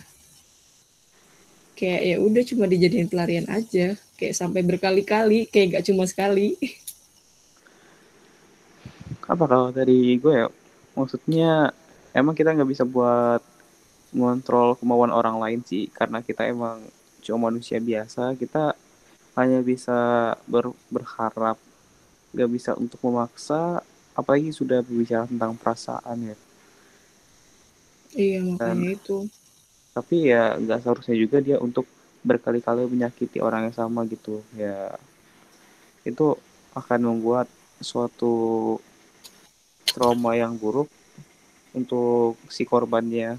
Kayak 1.78 2.02
ya 2.10 2.16
udah 2.22 2.44
cuma 2.50 2.66
dijadiin 2.70 3.10
pelarian 3.12 3.48
aja. 3.52 3.98
Kayak 4.16 4.36
sampai 4.40 4.62
berkali-kali 4.64 5.50
kayak 5.52 5.68
gak 5.82 5.86
cuma 5.92 6.06
sekali. 6.08 6.56
Apa 9.32 9.44
kalau 9.52 9.70
dari 9.76 10.16
gue 10.20 10.34
ya? 10.34 10.48
Maksudnya 10.96 11.74
emang 12.14 12.36
kita 12.38 12.54
nggak 12.56 12.70
bisa 12.72 12.84
buat 12.86 13.42
ngontrol 14.14 14.78
kemauan 14.80 15.10
orang 15.10 15.42
lain 15.42 15.60
sih 15.66 15.90
karena 15.90 16.22
kita 16.22 16.46
emang 16.48 16.86
cuma 17.26 17.50
manusia 17.50 17.82
biasa. 17.82 18.38
Kita 18.38 18.78
hanya 19.38 19.60
bisa 19.72 19.98
ber- 20.52 20.78
berharap 20.96 21.58
nggak 22.34 22.50
bisa 22.56 22.72
untuk 22.84 23.00
memaksa 23.08 23.82
apalagi 24.20 24.50
sudah 24.60 24.80
berbicara 24.88 25.26
tentang 25.32 25.54
perasaan 25.62 26.18
ya. 26.34 26.38
Iya 28.24 28.40
makanya 28.50 28.88
itu. 28.96 29.12
tapi 29.96 30.16
ya 30.32 30.44
nggak 30.62 30.80
seharusnya 30.82 31.16
juga 31.24 31.38
dia 31.48 31.58
untuk 31.68 31.86
berkali-kali 32.30 32.82
menyakiti 32.94 33.38
orang 33.48 33.62
yang 33.70 33.76
sama 33.82 34.02
gitu. 34.14 34.42
Ya 34.58 34.96
itu 36.04 36.36
akan 36.74 37.00
membuat 37.10 37.48
suatu 37.84 38.34
trauma 39.94 40.32
yang 40.42 40.54
buruk 40.62 40.90
untuk 41.80 42.36
si 42.56 42.64
korbannya. 42.72 43.30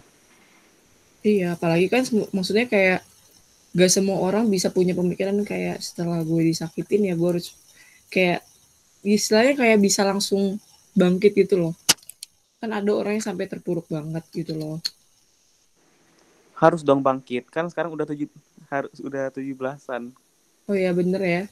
Iya 1.31 1.45
apalagi 1.57 1.87
kan 1.95 2.03
maksudnya 2.37 2.67
kayak 2.73 2.99
gak 3.75 3.91
semua 3.91 4.23
orang 4.23 4.47
bisa 4.47 4.71
punya 4.71 4.95
pemikiran 4.95 5.35
kayak 5.43 5.83
setelah 5.83 6.23
gue 6.23 6.55
disakitin 6.55 7.11
ya 7.11 7.15
gue 7.19 7.29
harus 7.29 7.59
kayak 8.07 8.47
istilahnya 9.03 9.59
kayak 9.59 9.79
bisa 9.83 10.07
langsung 10.07 10.63
bangkit 10.95 11.35
gitu 11.35 11.59
loh. 11.59 11.75
Kan 12.63 12.71
ada 12.71 12.91
orang 12.95 13.19
yang 13.19 13.27
sampai 13.27 13.51
terpuruk 13.51 13.91
banget 13.91 14.23
gitu 14.31 14.55
loh. 14.55 14.79
Harus 16.55 16.87
dong 16.87 17.03
bangkit. 17.03 17.51
Kan 17.51 17.67
sekarang 17.67 17.91
udah 17.93 18.07
tujuh 18.07 18.31
harus 18.71 18.95
udah 19.03 19.29
tujuh 19.35 19.59
belasan. 19.59 20.15
Oh 20.71 20.79
ya 20.79 20.95
bener 20.95 21.21
ya. 21.21 21.43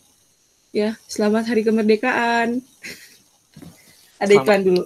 Ya 0.73 0.91
selamat 1.11 1.53
hari 1.53 1.67
kemerdekaan. 1.67 2.63
Ada 4.17 4.31
Selamat. 4.31 4.47
iklan 4.47 4.63
dulu. 4.63 4.85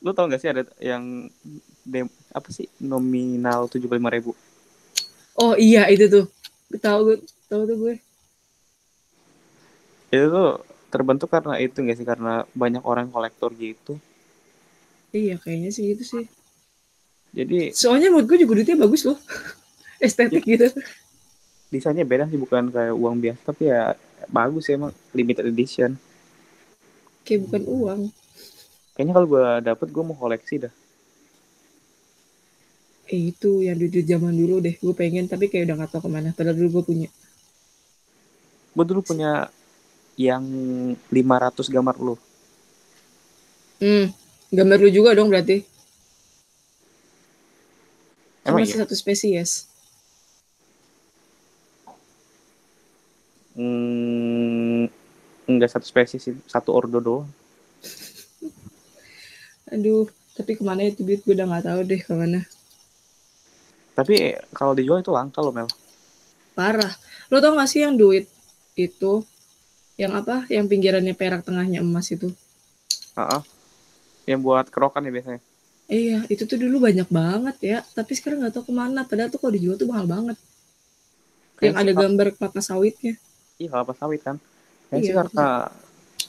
Lu 0.00 0.10
tau 0.14 0.30
gak 0.30 0.40
sih 0.40 0.48
ada 0.54 0.62
yang 0.78 1.26
dem 1.82 2.06
apa 2.30 2.48
sih? 2.54 2.70
Nominal 2.78 3.66
tujuh 3.66 3.90
puluh 3.90 3.98
lima 3.98 4.14
ribu 4.14 4.32
oh 5.38 5.54
iya 5.58 5.86
itu 5.90 6.06
tuh. 6.10 6.24
Tahu 6.78 6.98
gue 7.06 7.16
tahu 7.50 7.62
tuh 7.66 7.76
gue. 7.78 7.94
Itu 10.14 10.26
tuh 10.30 10.50
terbentuk 10.90 11.28
karena 11.30 11.58
itu 11.58 11.82
gak 11.82 11.96
sih? 11.98 12.06
Karena 12.06 12.46
banyak 12.54 12.82
orang 12.86 13.10
kolektor 13.10 13.50
gitu. 13.54 13.98
Iya 15.14 15.38
kayaknya 15.38 15.70
sih 15.70 15.94
gitu 15.94 16.02
sih. 16.02 16.24
Jadi 17.34 17.74
soalnya 17.74 18.10
menurut 18.10 18.30
gue 18.30 18.38
juga 18.46 18.62
duitnya 18.62 18.78
bagus 18.78 19.06
loh. 19.06 19.18
Estetik 20.04 20.46
gitu. 20.46 20.70
Desainnya 21.70 22.06
beda 22.06 22.30
sih 22.30 22.38
bukan 22.38 22.70
kayak 22.70 22.94
uang 22.94 23.18
biasa 23.18 23.40
tapi 23.42 23.70
ya 23.70 23.98
bagus 24.30 24.70
ya 24.70 24.78
emang 24.78 24.94
limited 25.14 25.50
edition. 25.50 25.98
Kayak 27.26 27.50
bukan 27.50 27.62
uang. 27.66 28.00
Kayaknya 28.94 29.12
kalau 29.14 29.26
gue 29.26 29.46
dapet 29.66 29.88
gue 29.90 30.02
mau 30.06 30.14
koleksi 30.14 30.66
dah 30.66 30.74
eh 33.04 33.32
itu 33.34 33.60
yang 33.60 33.76
duit 33.76 34.04
zaman 34.08 34.32
dulu 34.32 34.64
deh 34.64 34.80
gue 34.80 34.94
pengen 34.96 35.28
tapi 35.28 35.52
kayak 35.52 35.68
udah 35.68 35.76
gak 35.84 35.90
tau 35.96 36.02
ke 36.04 36.10
mana. 36.10 36.32
Padahal 36.32 36.56
dulu 36.56 36.80
gue 36.80 36.84
punya. 36.88 37.08
Gue 38.74 38.84
dulu 38.84 39.00
punya 39.04 39.52
yang 40.16 40.44
500 41.10 41.68
gambar 41.68 41.96
lu. 42.00 42.14
Hmm 43.82 44.24
gambar 44.54 44.78
lu 44.86 44.90
juga 44.94 45.10
dong 45.18 45.28
berarti? 45.28 45.66
Emang 48.46 48.62
masih 48.62 48.78
iya? 48.78 48.82
satu 48.86 48.94
spesies. 48.94 49.66
Hmm, 53.54 54.90
enggak 55.46 55.70
satu 55.74 55.86
spesies 55.86 56.26
satu 56.46 56.70
ordo 56.74 56.98
doang. 57.02 57.28
Aduh 59.74 60.06
tapi 60.34 60.58
ke 60.58 60.62
mana 60.66 60.82
itu 60.82 61.06
duit 61.06 61.22
gue 61.22 61.30
udah 61.30 61.46
gak 61.46 61.64
tahu 61.70 61.80
deh 61.86 62.02
ke 62.02 62.10
mana 62.10 62.42
tapi 63.94 64.34
kalau 64.50 64.74
dijual 64.74 65.00
itu 65.00 65.14
langka 65.14 65.38
loh 65.40 65.54
Mel. 65.54 65.70
Parah. 66.54 66.92
Lo 67.30 67.38
tau 67.42 67.54
gak 67.58 67.70
sih 67.70 67.82
yang 67.82 67.94
duit 67.94 68.26
itu? 68.74 69.22
Yang 69.94 70.12
apa? 70.22 70.36
Yang 70.50 70.66
pinggirannya 70.70 71.14
perak 71.14 71.46
tengahnya 71.46 71.82
emas 71.82 72.10
itu? 72.10 72.30
Heeh. 73.14 73.42
yang 74.24 74.40
buat 74.40 74.72
kerokan 74.72 75.04
ya 75.04 75.12
biasanya. 75.12 75.40
Iya 75.84 76.24
itu 76.32 76.48
tuh 76.48 76.56
dulu 76.56 76.88
banyak 76.88 77.08
banget 77.12 77.56
ya. 77.60 77.78
Tapi 77.84 78.12
sekarang 78.16 78.40
nggak 78.40 78.56
tahu 78.56 78.72
ke 78.72 78.74
mana. 78.74 79.04
Padahal 79.04 79.28
tuh 79.28 79.36
kalau 79.36 79.52
dijual 79.52 79.76
tuh 79.76 79.84
mahal 79.84 80.08
banget. 80.08 80.40
Yang 81.60 81.74
Kayaknya 81.76 81.80
ada 81.84 81.92
sih, 81.92 82.00
gambar 82.00 82.26
kelapa 82.40 82.60
sawitnya. 82.64 83.14
Iya 83.60 83.68
kelapa 83.68 83.92
sawit 83.92 84.20
kan. 84.24 84.36
Sih 84.90 85.10
Iya, 85.10 85.14
karena 85.22 85.48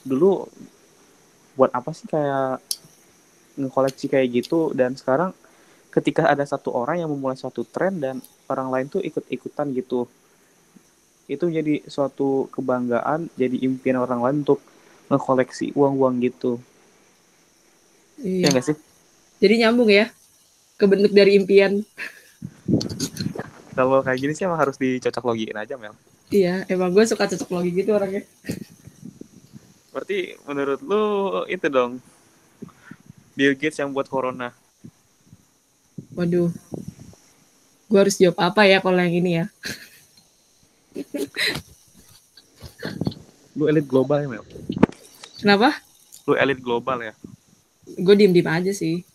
dulu 0.04 0.44
buat 1.56 1.72
apa 1.72 1.90
sih 1.96 2.04
kayak 2.04 2.60
ngekoleksi 3.56 4.06
kayak 4.12 4.28
gitu? 4.44 4.76
Dan 4.76 4.92
sekarang 4.92 5.32
ketika 5.96 6.28
ada 6.28 6.44
satu 6.44 6.76
orang 6.76 7.00
yang 7.00 7.08
memulai 7.08 7.40
suatu 7.40 7.64
tren 7.64 7.96
dan 7.96 8.20
orang 8.52 8.68
lain 8.68 8.86
tuh 8.92 9.00
ikut-ikutan 9.00 9.72
gitu. 9.72 10.04
Itu 11.24 11.48
jadi 11.48 11.80
suatu 11.88 12.52
kebanggaan 12.52 13.32
jadi 13.32 13.56
impian 13.64 13.96
orang 13.96 14.20
lain 14.20 14.36
untuk 14.44 14.60
ngekoleksi 15.08 15.72
uang-uang 15.72 16.20
gitu. 16.20 16.60
Iya. 18.20 18.44
Ya 18.44 18.48
nggak 18.52 18.66
sih? 18.68 18.76
Jadi 19.40 19.54
nyambung 19.64 19.88
ya 19.88 20.12
kebentuk 20.76 21.16
dari 21.16 21.40
impian. 21.40 21.80
Kalau 23.72 24.04
kayak 24.04 24.20
gini 24.20 24.32
sih 24.36 24.44
emang 24.44 24.60
harus 24.60 24.76
dicocok 24.76 25.24
logiin 25.32 25.56
aja 25.56 25.80
Mel. 25.80 25.96
Iya 26.28 26.68
emang 26.68 26.92
gue 26.92 27.04
suka 27.08 27.24
cocok 27.24 27.48
logi 27.56 27.70
gitu 27.72 27.96
orangnya. 27.96 28.28
Berarti 29.96 30.36
menurut 30.44 30.80
lu 30.84 31.04
itu 31.48 31.72
dong 31.72 32.04
Bill 33.32 33.56
Gates 33.56 33.80
yang 33.80 33.96
buat 33.96 34.08
corona 34.12 34.52
waduh. 36.16 36.50
Gue 37.86 37.98
harus 38.02 38.18
jawab 38.18 38.40
apa 38.42 38.66
ya 38.66 38.82
kalau 38.82 38.98
yang 38.98 39.14
ini 39.14 39.30
ya? 39.38 39.46
Lu 43.54 43.70
elit 43.70 43.86
global 43.86 44.24
ya 44.24 44.26
Mel? 44.26 44.44
Kenapa? 45.38 45.78
Lu 46.26 46.34
elit 46.34 46.58
global 46.58 46.98
ya? 47.04 47.14
Gue 48.00 48.18
diem 48.18 48.34
diem 48.34 48.48
aja 48.48 48.72
sih. 48.74 49.06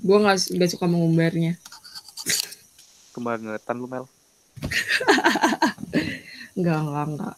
Gue 0.00 0.16
nggak 0.16 0.56
nggak 0.56 0.70
suka 0.72 0.88
mengumbarnya 0.88 1.60
kebangetan 3.16 3.80
lu 3.80 3.88
Mel. 3.88 4.04
Nggak 6.60 6.78
nggak 6.84 7.04
nggak. 7.16 7.34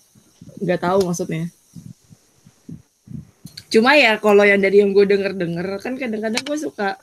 Nggak 0.58 0.80
tahu 0.82 0.98
maksudnya. 1.06 1.46
Cuma 3.70 3.94
ya 3.94 4.18
kalau 4.18 4.42
yang 4.42 4.58
dari 4.58 4.82
yang 4.82 4.90
gue 4.90 5.06
denger 5.06 5.38
denger 5.38 5.78
kan 5.78 5.94
kadang-kadang 5.94 6.42
gue 6.42 6.58
suka 6.58 6.98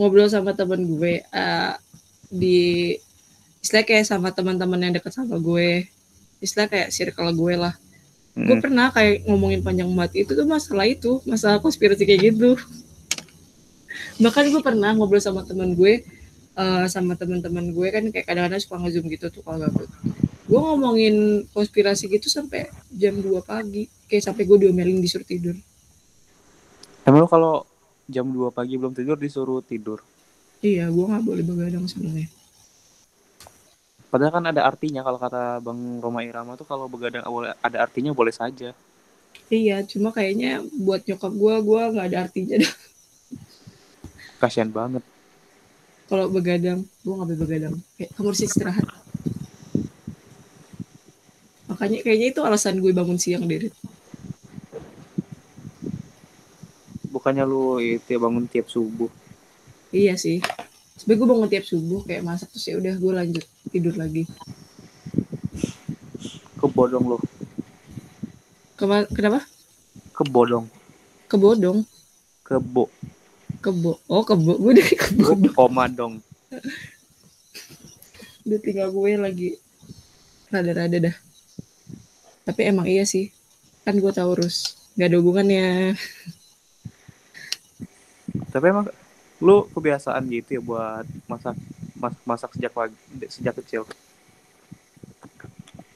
ngobrol 0.00 0.32
sama 0.32 0.56
temen 0.56 0.80
gue 0.88 1.20
uh, 1.28 1.76
di 2.32 2.96
istilah 3.60 3.84
kayak 3.84 4.08
sama 4.08 4.32
teman-teman 4.32 4.80
yang 4.80 4.92
dekat 4.96 5.12
sama 5.12 5.36
gue. 5.36 5.84
Istilah 6.40 6.72
kayak 6.72 6.88
circle 6.88 7.36
gue 7.36 7.54
lah. 7.60 7.76
Gue 8.32 8.56
Hmm. 8.56 8.64
pernah 8.64 8.88
kayak 8.88 9.28
ngomongin 9.28 9.60
panjang 9.60 9.92
banget 9.92 10.24
itu 10.24 10.32
tuh 10.32 10.48
masalah 10.48 10.88
itu 10.88 11.20
masalah 11.28 11.60
konspirasi 11.60 12.08
kayak 12.08 12.32
gitu. 12.32 12.56
Bahkan 14.24 14.48
gue 14.48 14.62
pernah 14.64 14.96
ngobrol 14.96 15.20
sama 15.20 15.44
teman 15.44 15.76
gue 15.76 16.00
eh, 16.56 16.84
sama 16.88 17.12
teman-teman 17.20 17.68
gue 17.76 17.88
kan 17.92 18.04
kayak 18.08 18.24
kadang-kadang 18.24 18.60
suka 18.64 18.80
ngezoom 18.80 19.06
gitu 19.12 19.28
tuh 19.28 19.44
kalau 19.44 19.68
gabut 19.68 19.88
gue 20.50 20.58
ngomongin 20.58 21.46
konspirasi 21.54 22.10
gitu 22.10 22.26
sampai 22.26 22.66
jam 22.90 23.14
2 23.22 23.30
pagi 23.46 23.86
kayak 24.10 24.24
sampai 24.26 24.42
gue 24.50 24.66
diomelin 24.66 24.98
disuruh 24.98 25.22
tidur. 25.22 25.54
Emang 27.06 27.22
lu 27.22 27.28
kalau 27.30 27.69
jam 28.10 28.26
2 28.26 28.50
pagi 28.50 28.74
belum 28.74 28.92
tidur 28.92 29.16
disuruh 29.16 29.62
tidur. 29.62 30.02
Iya 30.60 30.92
gue 30.92 31.04
nggak 31.06 31.24
boleh 31.24 31.44
begadang 31.46 31.86
sebenarnya. 31.88 32.28
Padahal 34.10 34.42
kan 34.42 34.44
ada 34.50 34.66
artinya 34.66 35.06
kalau 35.06 35.22
kata 35.22 35.62
Bang 35.62 36.02
Roma 36.02 36.26
Irama 36.26 36.58
tuh 36.58 36.66
kalau 36.66 36.90
begadang 36.90 37.22
boleh 37.24 37.54
ada 37.62 37.78
artinya 37.80 38.10
boleh 38.10 38.34
saja. 38.34 38.74
Iya 39.46 39.86
cuma 39.86 40.10
kayaknya 40.10 40.66
buat 40.82 41.06
nyokap 41.06 41.32
gue 41.32 41.54
gue 41.62 41.82
nggak 41.94 42.06
ada 42.10 42.18
artinya 42.26 42.56
dah. 42.58 42.74
Kasihan 44.42 44.68
banget. 44.68 45.06
Kalau 46.10 46.26
begadang 46.26 46.82
gue 47.06 47.12
nggak 47.14 47.28
boleh 47.30 47.40
begadang. 47.40 47.74
Kayak 47.94 48.10
kamu 48.18 48.26
harus 48.34 48.42
istirahat. 48.42 48.86
Makanya 51.70 51.98
kayaknya 52.02 52.28
itu 52.34 52.40
alasan 52.42 52.82
gue 52.82 52.90
bangun 52.90 53.16
siang 53.16 53.46
deh 53.46 53.70
bukannya 57.10 57.44
lu 57.44 57.82
itu 57.82 58.06
ya 58.06 58.18
bangun 58.22 58.46
tiap 58.46 58.70
subuh 58.70 59.10
Iya 59.90 60.14
sih. 60.14 60.38
Sebenernya 60.94 61.18
gue 61.18 61.28
bangun 61.34 61.50
tiap 61.50 61.66
subuh 61.66 62.00
kayak 62.06 62.22
masak 62.22 62.46
terus 62.54 62.70
ya 62.70 62.78
udah 62.78 62.94
gue 62.94 63.12
lanjut 63.12 63.44
tidur 63.74 63.94
lagi. 63.98 64.22
kebodong 66.60 67.04
lu 67.08 67.18
Kema 68.78 69.08
kenapa? 69.10 69.42
kebodong 70.14 70.68
Kebodong. 71.26 71.82
kebo 72.44 72.86
Kebo. 73.60 73.98
Oh 74.08 74.22
kebo. 74.22 74.56
Gue 74.56 74.72
dari 74.78 74.94
kebo. 74.94 75.34
Gue 75.36 75.50
koma 75.52 75.90
dong 75.90 76.22
Udah 78.46 78.58
tinggal 78.62 78.88
gue 78.94 79.10
lagi 79.18 79.48
rada-rada 80.48 81.10
dah. 81.10 81.16
Tapi 82.46 82.60
emang 82.66 82.86
iya 82.86 83.02
sih. 83.04 83.30
Kan 83.82 83.98
gue 83.98 84.12
Taurus. 84.14 84.76
Gak 84.94 85.10
ada 85.10 85.16
hubungannya. 85.18 85.94
tapi 88.52 88.66
emang 88.70 88.86
lu 89.40 89.64
kebiasaan 89.72 90.26
gitu 90.28 90.58
ya 90.58 90.62
buat 90.62 91.06
masak 91.24 91.56
masak, 91.96 92.20
masak 92.28 92.50
sejak 92.58 92.72
pagi 92.76 92.96
sejak 93.32 93.56
kecil 93.62 93.88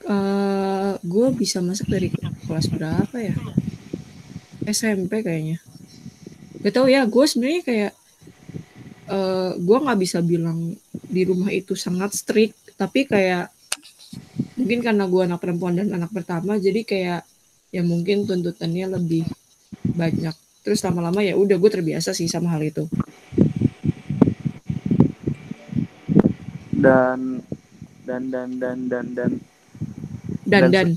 Eh 0.04 0.92
gue 1.00 1.26
bisa 1.32 1.64
masak 1.64 1.88
dari 1.88 2.12
kelas 2.44 2.68
berapa 2.68 3.16
ya? 3.16 3.32
SMP 4.68 5.24
kayaknya. 5.24 5.64
Gak 6.60 6.72
tau 6.76 6.84
ya. 6.88 7.08
Gue 7.08 7.24
sebenarnya 7.24 7.62
kayak 7.64 7.92
eh 9.04 9.52
gue 9.60 9.78
nggak 9.84 10.00
bisa 10.00 10.20
bilang 10.24 10.76
di 10.92 11.22
rumah 11.24 11.48
itu 11.48 11.72
sangat 11.72 12.12
strict. 12.12 12.76
Tapi 12.76 13.08
kayak 13.08 13.48
mungkin 14.60 14.84
karena 14.84 15.08
gue 15.08 15.22
anak 15.24 15.40
perempuan 15.40 15.80
dan 15.80 15.88
anak 15.96 16.12
pertama, 16.12 16.60
jadi 16.60 16.84
kayak 16.84 17.20
ya 17.72 17.82
mungkin 17.82 18.28
tuntutannya 18.28 18.86
lebih 19.00 19.24
banyak. 19.96 20.36
Terus 20.64 20.81
lama-lama 20.81 21.20
ya 21.20 21.37
udah 21.37 21.61
gue 21.61 21.70
terbiasa 21.70 22.16
sih 22.16 22.27
sama 22.27 22.50
hal 22.57 22.64
itu. 22.64 22.88
dan 26.85 27.40
dan 28.05 28.22
dan 28.29 28.48
dan 28.61 28.79
dan 28.85 29.07
dan. 29.16 29.33
Dan 30.44 30.62
Dan 30.62 30.64
dan. 30.68 30.88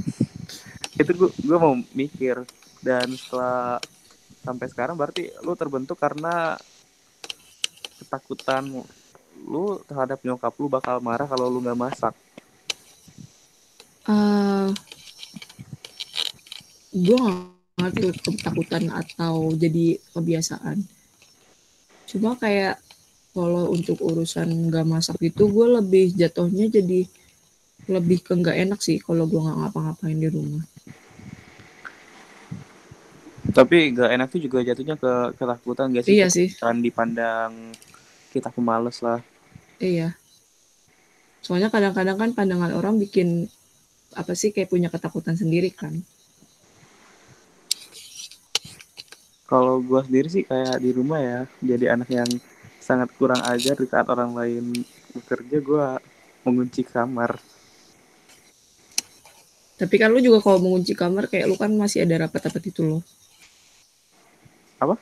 Itu 1.00 1.10
gue 1.12 1.30
gue 1.44 1.58
mau 1.60 1.76
mikir 1.92 2.40
dan 2.80 3.12
setelah 3.12 3.76
sampai 4.40 4.66
sekarang 4.72 4.96
berarti 4.96 5.28
lu 5.44 5.52
terbentuk 5.52 6.00
karena 6.00 6.56
ketakutan 8.00 8.64
lu 9.44 9.76
terhadap 9.84 10.22
nyokap 10.24 10.54
lu 10.56 10.72
bakal 10.72 10.96
marah 11.04 11.28
kalau 11.28 11.52
lu 11.52 11.60
nggak 11.60 11.76
masak. 11.76 12.14
Eh 14.08 14.68
gue 16.94 17.20
gak 17.74 17.90
ngerti 17.90 18.14
itu 18.14 18.30
ketakutan 18.38 18.84
atau 18.94 19.50
jadi 19.58 19.98
kebiasaan. 20.14 20.78
Cuma 22.06 22.38
kayak 22.38 22.78
kalau 23.34 23.74
untuk 23.74 23.98
urusan 23.98 24.46
nggak 24.70 24.86
masak 24.86 25.18
itu 25.18 25.50
gue 25.50 25.66
lebih 25.82 26.14
jatuhnya 26.14 26.70
jadi 26.70 27.02
lebih 27.90 28.22
ke 28.22 28.32
nggak 28.38 28.56
enak 28.62 28.78
sih 28.78 29.02
kalau 29.02 29.26
gue 29.26 29.42
nggak 29.42 29.58
ngapa-ngapain 29.58 30.18
di 30.18 30.28
rumah. 30.30 30.64
tapi 33.54 33.94
nggak 33.94 34.10
enak 34.18 34.28
tuh 34.34 34.40
juga 34.42 34.66
jatuhnya 34.66 34.98
ke 34.98 35.36
ketakutan 35.38 35.94
gak 35.94 36.02
sih 36.08 36.16
Iya 36.18 36.26
sih, 36.26 36.48
kan 36.58 36.80
dipandang 36.82 37.70
kita 38.34 38.50
pemalas 38.50 38.98
lah 38.98 39.22
iya. 39.78 40.16
Soalnya 41.44 41.68
kadang-kadang 41.68 42.16
kan 42.16 42.30
pandangan 42.32 42.72
orang 42.72 42.96
bikin 42.96 43.52
apa 44.16 44.32
sih 44.32 44.48
kayak 44.48 44.72
punya 44.72 44.88
ketakutan 44.88 45.36
sendiri 45.36 45.68
kan. 45.68 45.92
Kalau 49.44 49.80
gue 49.80 50.00
sendiri 50.04 50.28
sih 50.28 50.44
kayak 50.44 50.80
di 50.80 50.90
rumah 50.92 51.20
ya 51.20 51.40
jadi 51.60 51.94
anak 51.94 52.08
yang 52.08 52.30
sangat 52.80 53.08
kurang 53.16 53.40
ajar 53.44 53.76
di 53.76 53.86
saat 53.88 54.08
orang 54.08 54.32
lain 54.36 54.84
bekerja 55.12 55.56
gue 55.60 55.86
mengunci 56.44 56.84
kamar 56.84 57.40
Tapi 59.74 59.94
kan 59.98 60.14
lu 60.14 60.22
juga 60.22 60.38
kalau 60.38 60.62
mengunci 60.62 60.94
kamar 60.94 61.26
kayak 61.26 61.50
lu 61.50 61.58
kan 61.58 61.74
masih 61.74 62.06
ada 62.06 62.26
rapat-rapat 62.26 62.62
itu 62.62 62.82
loh. 62.86 63.02
Apa? 64.78 64.94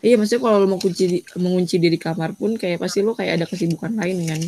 Iya 0.00 0.16
maksudnya 0.16 0.40
kalau 0.40 0.56
lu 0.64 0.68
mau 0.72 0.80
kunci 0.80 1.04
di, 1.04 1.18
mengunci 1.36 1.76
diri 1.76 2.00
kamar 2.00 2.32
pun 2.32 2.56
kayak 2.56 2.80
pasti 2.80 3.04
lu 3.04 3.12
kayak 3.12 3.36
ada 3.36 3.46
kesibukan 3.46 3.92
lain 3.92 4.24
kan. 4.24 4.40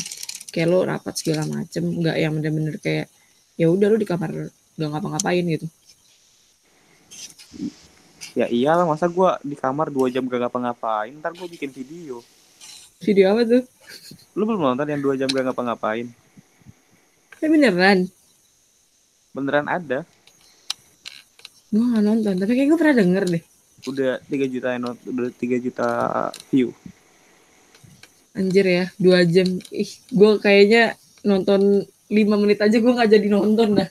Kayak 0.48 0.66
lu 0.72 0.78
rapat 0.88 1.14
segala 1.20 1.44
macem, 1.44 1.84
nggak 1.84 2.16
yang 2.16 2.32
bener-bener 2.32 2.76
kayak 2.80 3.12
ya 3.60 3.68
udah 3.68 3.92
lu 3.92 4.00
di 4.00 4.08
kamar 4.08 4.48
gak 4.80 4.88
ngapa-ngapain 4.88 5.44
gitu. 5.44 5.68
Ya 8.32 8.48
iyalah 8.48 8.88
masa 8.88 9.12
gue 9.12 9.30
di 9.44 9.56
kamar 9.56 9.92
dua 9.92 10.08
jam 10.08 10.24
gak 10.24 10.48
ngapa-ngapain 10.48 11.12
ntar 11.20 11.36
gue 11.36 11.48
bikin 11.48 11.68
video 11.68 12.24
Video 13.02 13.34
apa 13.34 13.42
tuh? 13.44 13.62
lu 14.38 14.46
belum 14.48 14.62
nonton 14.62 14.88
yang 14.88 15.02
dua 15.02 15.18
jam 15.18 15.28
gak 15.28 15.52
ngapa-ngapain 15.52 16.08
Eh 17.42 17.48
beneran? 17.50 18.08
beneran 19.36 19.66
ada 19.68 20.06
Gue 21.72 21.84
gak 21.88 22.04
nonton, 22.04 22.36
tapi 22.36 22.52
kayak 22.52 22.68
gue 22.68 22.78
pernah 22.78 22.96
denger 23.00 23.24
deh. 23.32 23.42
udah 23.88 24.12
3 24.28 24.52
juta 24.52 24.68
udah 24.78 25.28
3 25.36 25.64
juta 25.64 25.88
view 26.48 26.70
Anjir 28.32 28.64
ya, 28.64 28.84
dua 28.96 29.28
jam. 29.28 29.44
Ih, 29.68 29.92
gue 30.08 30.30
kayaknya 30.40 30.96
nonton 31.20 31.84
5 32.08 32.40
menit 32.40 32.64
aja 32.64 32.80
gue 32.80 32.92
gak 32.96 33.12
jadi 33.12 33.28
nonton 33.28 33.76
dah. 33.76 33.88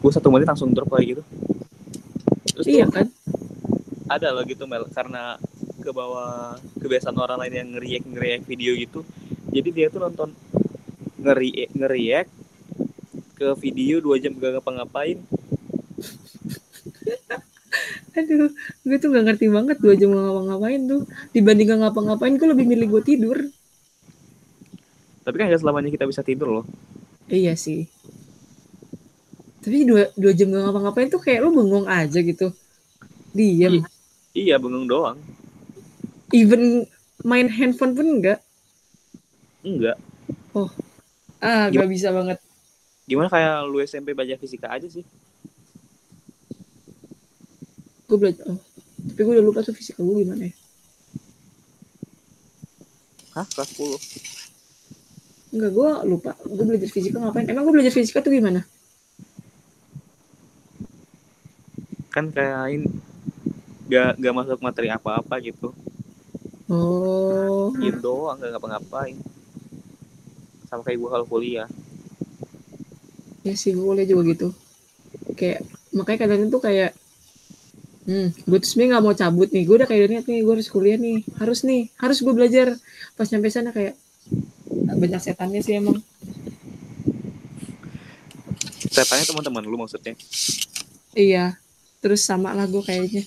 gue 0.00 0.12
satu 0.12 0.32
menit 0.32 0.48
langsung 0.48 0.72
drop 0.72 0.88
kayak 0.88 1.16
gitu 1.16 1.22
terus 2.54 2.66
Iya 2.70 2.86
kan? 2.88 3.10
ada 4.14 4.30
loh 4.30 4.46
gitu 4.46 4.64
Mel 4.70 4.86
karena 4.94 5.36
ke 5.82 5.90
bawah 5.92 6.56
kebiasaan 6.80 7.18
orang 7.18 7.44
lain 7.44 7.54
yang 7.60 7.68
ngeriak 7.76 8.04
ngeriak 8.08 8.42
video 8.46 8.72
gitu 8.78 9.02
jadi 9.52 9.68
dia 9.74 9.86
tuh 9.92 10.00
nonton 10.00 10.32
ngeri 11.20 11.68
ngeriak 11.72 12.28
ke 13.34 13.48
video 13.58 13.98
dua 14.00 14.16
jam 14.22 14.32
gak 14.38 14.60
ngapa-ngapain 14.60 15.18
Aduh, 18.14 18.46
gue 18.86 18.96
tuh 19.02 19.10
gak 19.10 19.26
ngerti 19.26 19.50
banget 19.50 19.82
dua 19.82 19.98
jam 19.98 20.14
gak 20.14 20.22
ngapa-ngapain 20.22 20.86
tuh. 20.86 21.02
Dibanding 21.34 21.74
gak 21.74 21.80
ngapa-ngapain, 21.82 22.38
gue 22.38 22.46
lebih 22.46 22.70
milih 22.70 22.86
gue 22.86 23.02
tidur. 23.02 23.38
tapi 25.24 25.40
kan 25.40 25.48
gak 25.50 25.64
selamanya 25.64 25.90
kita 25.90 26.04
bisa 26.04 26.20
tidur 26.20 26.60
loh 26.60 26.66
Iya 27.32 27.56
sih. 27.56 27.88
Tapi 29.64 29.88
dua, 29.88 30.12
dua 30.12 30.32
jam 30.36 30.52
gak 30.52 30.60
ngapa-ngapain 30.68 31.08
tuh 31.08 31.18
kayak 31.18 31.40
lu 31.40 31.56
bengong 31.56 31.88
aja 31.88 32.20
gitu. 32.20 32.52
Diam. 33.34 33.82
iya 34.30 34.62
bengong 34.62 34.86
doang 34.86 35.18
Even 36.30 36.86
main 37.22 37.50
handphone 37.50 37.94
pun 37.94 38.06
enggak. 38.06 38.38
enggak 39.62 39.98
Ah, 41.42 41.66
gak 41.66 41.90
bisa 41.90 42.14
banget. 42.14 42.38
gimana 43.04 43.28
kayak 43.28 43.66
lu 43.66 43.82
SMP 43.82 44.14
baca 44.14 44.32
fisika 44.38 44.70
aja 44.70 44.88
sih 44.88 45.04
gue 48.04 48.16
belajar 48.16 48.44
oh. 48.48 48.56
tapi 49.12 49.20
gue 49.20 49.34
udah 49.36 49.44
lupa 49.44 49.60
tuh 49.60 49.76
fisika 49.76 50.00
gue 50.00 50.24
gimana 50.24 50.48
ya 50.48 50.54
Hah? 53.34 53.44
Kelas 53.44 53.70
10? 53.76 55.52
enggak 55.52 55.70
gue 55.70 55.90
lupa 56.08 56.32
gue 56.38 56.64
belajar 56.64 56.88
fisika 56.88 57.20
ngapain 57.20 57.44
emang 57.44 57.68
gue 57.68 57.74
belajar 57.76 57.92
fisika 57.92 58.24
tuh 58.24 58.32
gimana 58.32 58.64
Kan 62.14 62.30
kayak 62.30 62.70
ini 62.70 62.86
gak, 63.90 64.16
gak 64.22 64.34
masuk 64.38 64.58
materi 64.62 64.88
apa-apa 64.88 65.34
gitu. 65.42 65.74
oh 66.70 67.74
Gitu 67.82 67.98
doang, 68.00 68.38
gak 68.38 68.54
ngapa-ngapain. 68.54 69.18
Sama 70.70 70.80
kayak 70.86 70.98
gue 71.02 71.10
kalau 71.10 71.26
kuliah. 71.26 71.68
ya 73.44 73.52
sih 73.52 73.76
gue 73.76 73.84
kuliah 73.84 74.08
juga 74.08 74.22
gitu 74.32 74.48
kayak 75.36 75.60
makanya 75.92 76.18
kadang 76.24 76.48
tuh 76.48 76.64
kayak 76.64 76.96
hmm 78.08 78.28
gue 78.48 78.58
tuh 78.60 78.68
sebenarnya 78.68 78.90
nggak 78.96 79.04
mau 79.04 79.16
cabut 79.16 79.48
nih 79.52 79.64
gue 79.68 79.76
udah 79.84 79.88
kayak 79.88 80.08
niat 80.08 80.24
nih 80.24 80.40
gue 80.40 80.52
harus 80.56 80.68
kuliah 80.72 80.96
nih 80.96 81.18
harus 81.36 81.60
nih 81.68 81.92
harus 82.00 82.18
gue 82.24 82.32
belajar 82.32 82.72
pas 83.16 83.28
nyampe 83.28 83.52
sana 83.52 83.68
kayak 83.76 84.00
banyak 84.96 85.20
setannya 85.20 85.60
sih 85.60 85.76
emang 85.76 86.00
Saya 88.94 89.04
tanya 89.10 89.26
teman-teman 89.26 89.66
lu 89.66 89.76
maksudnya. 89.76 90.14
iya 91.14 91.58
terus 92.04 92.20
sama 92.20 92.52
lah 92.52 92.68
gue 92.68 92.84
kayaknya 92.84 93.24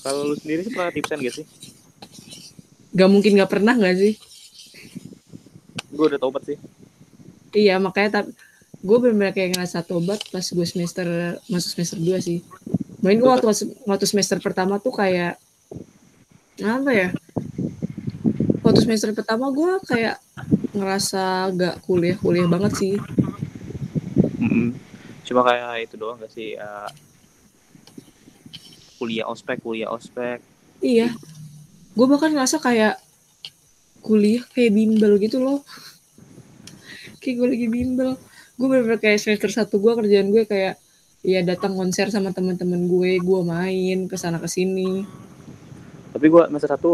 Kalau 0.00 0.24
lu 0.24 0.34
sendiri 0.34 0.64
sih 0.64 0.72
pernah 0.72 0.88
tipsan 0.88 1.20
gak 1.20 1.34
sih? 1.34 1.46
gak 2.90 3.10
mungkin 3.12 3.36
gak 3.36 3.52
pernah 3.52 3.76
gak 3.76 3.92
sih 3.94 4.16
Gue 5.92 6.08
udah 6.08 6.16
tobat 6.16 6.42
sih. 6.44 6.56
iya 7.52 7.76
makanya 7.76 8.20
tapi 8.20 8.32
gue 8.78 8.96
bener-bener 8.96 9.32
kayak 9.32 9.50
ngerasa 9.52 9.80
tobat 9.80 10.20
pas 10.26 10.44
gue 10.44 10.66
semester 10.66 11.04
masuk 11.46 11.70
semester 11.72 11.98
2 11.98 12.16
sih 12.18 12.40
main 13.00 13.16
gue 13.16 13.26
waktu 13.26 13.48
waktu 13.84 14.04
semester 14.04 14.36
pertama 14.38 14.76
tuh 14.76 14.92
kayak 14.92 15.36
apa 16.58 16.90
ya 16.90 17.08
waktu 18.60 18.80
semester 18.80 19.12
pertama 19.12 19.48
gue 19.48 19.72
kayak 19.84 20.16
ngerasa 20.72 21.52
gak 21.52 21.76
kuliah 21.82 22.16
kuliah 22.16 22.44
banget 22.44 22.72
sih. 22.76 22.94
Cuma 25.24 25.40
kayak 25.42 25.88
itu 25.88 25.94
doang 25.96 26.18
gak 26.18 26.28
sih? 26.28 26.54
eh, 26.54 26.88
kuliah 28.96 29.26
ospek, 29.28 29.60
kuliah 29.62 29.92
ospek. 29.92 30.40
iya 30.80 31.12
gue 31.96 32.06
bahkan 32.08 32.32
ngerasa 32.32 32.60
kayak 32.60 33.00
kuliah 34.04 34.44
kayak 34.52 34.76
bimbel 34.76 35.16
gitu 35.16 35.40
loh 35.40 35.64
kayak 37.24 37.34
gue 37.40 37.48
lagi 37.48 37.66
bimbel 37.72 38.10
gue 38.56 38.66
bener-bener 38.68 39.00
kayak 39.00 39.20
semester 39.20 39.48
satu 39.48 39.80
gue 39.80 39.92
kerjaan 39.96 40.28
gue 40.28 40.44
kayak 40.44 40.76
ya 41.26 41.40
datang 41.42 41.74
konser 41.74 42.12
sama 42.12 42.30
teman-teman 42.30 42.86
gue 42.86 43.18
gue 43.18 43.40
main 43.42 43.98
ke 44.06 44.16
sana 44.20 44.38
ke 44.38 44.46
sini 44.46 45.02
Tapi 46.14 46.26
gue 46.32 46.42
semester 46.48 46.70
satu 46.72 46.92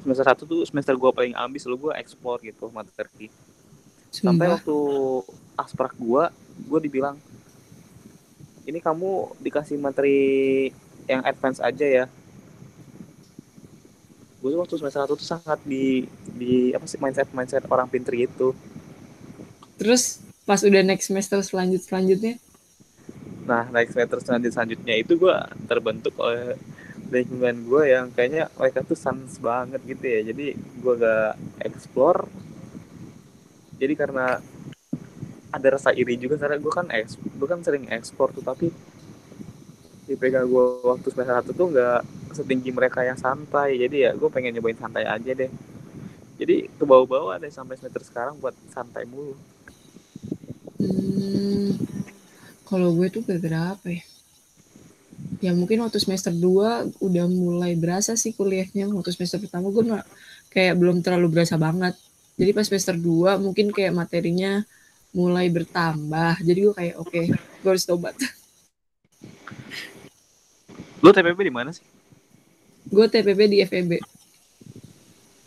semester 0.00 0.26
satu 0.26 0.42
tuh 0.48 0.60
semester 0.66 0.96
gue 0.96 1.10
paling 1.12 1.34
ambis 1.36 1.68
lu 1.68 1.76
gue 1.78 1.92
explore 1.94 2.40
gitu 2.42 2.66
materi. 2.72 3.30
Sampai 4.10 4.50
Sumpah. 4.50 4.58
waktu 4.58 4.78
asprak 5.54 5.94
gue, 5.94 6.24
gue 6.66 6.80
dibilang 6.82 7.14
ini 8.66 8.82
kamu 8.82 9.38
dikasih 9.38 9.78
materi 9.78 10.18
yang 11.10 11.22
advance 11.26 11.58
aja 11.58 11.86
ya. 11.86 12.04
Gue 14.38 14.54
waktu 14.54 14.78
semester 14.78 15.02
satu 15.02 15.18
tuh 15.18 15.26
sangat 15.26 15.58
di 15.66 16.06
di 16.38 16.70
apa 16.72 16.86
sih 16.86 16.96
mindset 17.02 17.28
mindset 17.34 17.66
orang 17.66 17.90
pinter 17.90 18.14
gitu. 18.14 18.54
Terus 19.76 20.22
pas 20.46 20.62
udah 20.62 20.80
next 20.86 21.10
semester 21.10 21.42
selanjut 21.42 21.82
selanjutnya, 21.84 22.38
Nah, 23.50 23.66
naik 23.66 23.90
semester 23.90 24.22
selanjut 24.22 24.52
selanjutnya 24.54 24.94
itu 24.94 25.18
gue 25.18 25.36
terbentuk 25.66 26.14
oleh 26.22 26.54
lingkungan 27.10 27.66
gue 27.66 27.82
yang 27.90 28.06
kayaknya 28.14 28.46
mereka 28.54 28.86
tuh 28.86 28.94
sans 28.94 29.42
banget 29.42 29.82
gitu 29.90 30.04
ya. 30.06 30.20
Jadi 30.30 30.54
gue 30.54 30.94
gak 30.94 31.34
explore. 31.66 32.30
Jadi 33.82 33.94
karena 33.98 34.38
ada 35.50 35.68
rasa 35.74 35.90
iri 35.90 36.14
juga 36.14 36.38
karena 36.38 36.62
gue 36.62 36.70
kan 36.70 36.86
eks, 36.94 37.18
gue 37.18 37.48
kan 37.50 37.58
sering 37.66 37.90
ekspor 37.90 38.30
tuh 38.30 38.44
tapi 38.46 38.70
IPK 40.10 40.36
gue 40.50 40.64
waktu 40.82 41.06
semester 41.14 41.34
satu 41.38 41.50
tuh 41.54 41.66
nggak 41.70 42.00
setinggi 42.34 42.70
mereka 42.74 43.06
yang 43.06 43.18
santai 43.18 43.78
jadi 43.78 43.96
ya 43.96 44.10
gue 44.18 44.28
pengen 44.30 44.58
nyobain 44.58 44.78
santai 44.78 45.06
aja 45.06 45.30
deh 45.32 45.50
jadi 46.40 46.66
ke 46.66 46.84
bawah-bawah 46.84 47.38
deh 47.38 47.52
sampai 47.52 47.78
semester 47.78 48.02
sekarang 48.02 48.34
buat 48.42 48.54
santai 48.74 49.06
mulu 49.06 49.38
hmm, 50.82 51.90
kalau 52.70 52.94
gue 52.94 53.10
tuh 53.10 53.26
gara-gara 53.26 53.74
apa 53.74 53.90
ya? 53.90 54.06
Ya 55.42 55.50
mungkin 55.58 55.82
waktu 55.82 55.98
semester 55.98 56.30
2 56.30 57.02
udah 57.02 57.26
mulai 57.26 57.74
berasa 57.74 58.14
sih 58.14 58.30
kuliahnya. 58.30 58.86
Waktu 58.94 59.10
semester 59.10 59.42
pertama 59.42 59.74
gue 59.74 59.90
nggak 59.90 60.06
kayak 60.54 60.78
belum 60.78 61.02
terlalu 61.02 61.34
berasa 61.34 61.58
banget. 61.58 61.98
Jadi 62.38 62.50
pas 62.54 62.62
semester 62.62 62.94
2 62.94 63.42
mungkin 63.42 63.74
kayak 63.74 63.90
materinya 63.90 64.62
mulai 65.10 65.50
bertambah. 65.50 66.38
Jadi 66.46 66.58
gue 66.62 66.74
kayak 66.78 66.94
oke, 67.02 67.22
gue 67.34 67.70
harus 67.74 67.82
tobat. 67.82 68.14
lu 71.00 71.10
TPP 71.12 71.38
di 71.48 71.52
mana 71.52 71.72
sih? 71.72 71.84
Gue 72.88 73.08
TPP 73.08 73.40
di 73.48 73.58
FEB. 73.64 74.00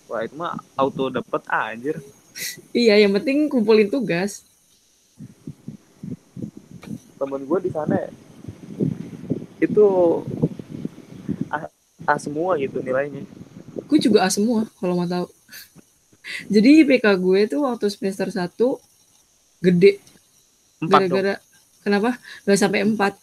wah 0.10 0.22
itu 0.22 0.36
mah 0.38 0.54
auto 0.78 1.10
dapet 1.10 1.42
anjir. 1.50 1.98
Iya, 2.74 2.98
yang 2.98 3.14
penting 3.14 3.46
kumpulin 3.46 3.94
tugas. 3.94 4.42
temen 7.24 7.46
gue 7.48 7.60
di 7.64 7.72
sana 7.72 8.12
itu 9.64 9.86
A, 11.48 11.72
A 12.04 12.16
semua 12.20 12.60
gitu 12.60 12.84
nilainya. 12.84 13.24
Gue 13.88 13.96
juga 14.02 14.28
A 14.28 14.30
semua 14.34 14.68
kalau 14.82 15.00
mau 15.00 15.08
tahu. 15.08 15.32
Jadi 16.54 16.84
IPK 16.84 17.06
gue 17.16 17.40
tuh 17.48 17.64
waktu 17.64 17.88
semester 17.88 18.28
1 18.28 18.50
gede. 19.64 20.04
Gara-gara 20.84 21.40
kenapa? 21.80 22.20
Nggak 22.44 22.60
sampai 22.60 22.80
empat 22.84 23.14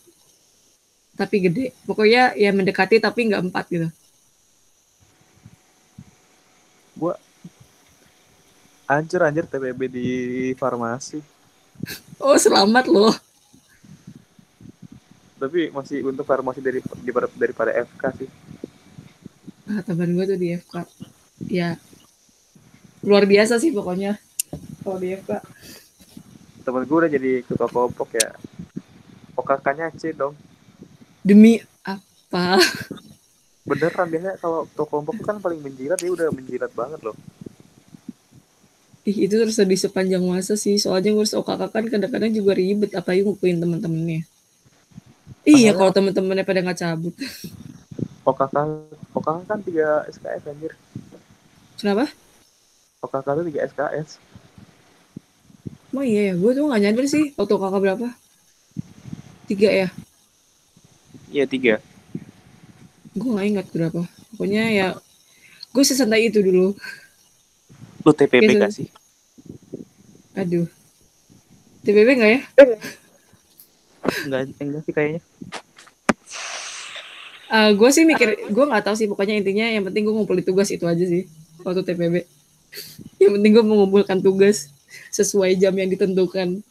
tapi 1.20 1.36
gede. 1.44 1.76
Pokoknya 1.84 2.32
ya 2.32 2.48
mendekati 2.56 2.96
tapi 2.96 3.28
nggak 3.28 3.44
empat 3.52 3.64
gitu. 3.68 3.88
Gue 6.96 7.12
anjir 8.88 9.20
anjir 9.20 9.44
TPB 9.44 9.80
di 9.92 10.08
farmasi. 10.56 11.20
Oh 12.16 12.40
selamat 12.40 12.88
loh. 12.88 13.12
Tapi 15.36 15.68
masih 15.72 16.04
untuk 16.08 16.24
farmasi 16.24 16.64
dari 16.64 16.80
daripada, 16.80 17.28
daripada 17.36 17.70
FK 17.76 18.02
sih. 18.24 18.30
Ah, 19.68 19.84
teman 19.84 20.16
gue 20.16 20.24
tuh 20.24 20.38
di 20.40 20.56
FK 20.56 20.74
ya 21.46 21.76
luar 23.00 23.24
biasa 23.24 23.56
sih 23.56 23.72
pokoknya 23.72 24.20
kalau 24.84 25.00
di 25.00 25.16
FK 25.16 25.40
temen 26.68 26.84
gue 26.84 26.96
udah 27.00 27.08
jadi 27.12 27.32
ketua 27.44 27.68
kelompok 27.68 28.08
ya. 28.16 28.28
OKK-nya 29.40 29.88
C 29.96 30.12
dong 30.12 30.36
demi 31.20 31.60
apa? 31.82 32.58
Beneran 33.64 34.06
biasanya 34.08 34.34
kalau 34.40 34.64
ketua 34.66 34.86
kelompok 34.88 35.14
tuh 35.20 35.26
kan 35.26 35.36
paling 35.38 35.60
menjilat 35.60 35.98
dia 36.00 36.10
udah 36.10 36.28
menjilat 36.32 36.72
banget 36.72 37.00
loh. 37.04 37.16
Ih, 39.00 39.24
itu 39.24 39.32
terus 39.32 39.56
di 39.56 39.76
sepanjang 39.76 40.20
masa 40.20 40.54
sih 40.54 40.76
soalnya 40.76 41.16
ngurus 41.16 41.32
OKK 41.32 41.72
kan 41.72 41.84
kadang-kadang 41.88 42.30
juga 42.30 42.52
ribet 42.52 42.92
apalagi 42.92 43.24
ngumpulin 43.24 43.56
teman-temannya 43.56 44.28
iya 45.42 45.72
Padahal- 45.72 45.78
kalau 45.80 45.92
teman-temannya 45.96 46.44
pada 46.44 46.60
nggak 46.60 46.78
cabut. 46.78 47.14
OKK 48.28 48.54
OKK 49.16 49.38
kan 49.48 49.58
3 49.64 50.04
SKS 50.06 50.42
anjir. 50.46 50.72
Kenapa? 51.80 52.12
OKK 53.00 53.26
tuh 53.26 53.44
3 53.48 53.60
SKS 53.72 54.08
Oh 55.90 56.04
iya 56.06 56.30
ya, 56.30 56.34
gue 56.38 56.50
tuh 56.54 56.70
gak 56.70 56.82
nyadar 56.86 57.02
sih 57.08 57.34
waktu 57.34 57.54
kakak 57.56 57.80
berapa? 57.82 58.08
Tiga 59.50 59.70
ya? 59.74 59.88
Iya 61.30 61.44
tiga 61.44 61.78
Gue 63.10 63.34
gak 63.34 63.48
ingat 63.48 63.66
berapa. 63.70 64.06
Pokoknya 64.30 64.70
ya, 64.70 64.86
gue 65.68 65.82
sesantai 65.82 66.30
itu 66.30 66.38
dulu. 66.40 66.78
lu 68.00 68.12
TPP 68.12 68.56
gak 68.56 68.72
sih 68.72 68.86
Aduh. 70.32 70.64
TPP 71.82 72.08
gak 72.16 72.30
ya? 72.30 72.40
enggak 74.24 74.40
enggak 74.56 74.82
sih 74.82 74.94
kayaknya 74.94 75.20
Ah, 77.46 77.74
gue 77.74 77.90
sih 77.90 78.06
mikir, 78.06 78.46
gue 78.46 78.64
gak 78.64 78.86
tahu 78.86 78.94
sih. 78.94 79.10
Pokoknya 79.10 79.34
intinya 79.34 79.66
yang 79.66 79.82
penting 79.82 80.06
gue 80.06 80.14
ngumpulin 80.14 80.38
tugas 80.40 80.70
itu 80.70 80.86
aja 80.86 81.02
sih. 81.02 81.26
Waktu 81.60 81.82
TPB. 81.82 82.14
yang 83.22 83.32
penting 83.34 83.50
gue 83.50 83.64
mengumpulkan 83.66 84.22
tugas 84.22 84.70
sesuai 85.10 85.58
jam 85.58 85.74
yang 85.74 85.90
ditentukan. 85.90 86.62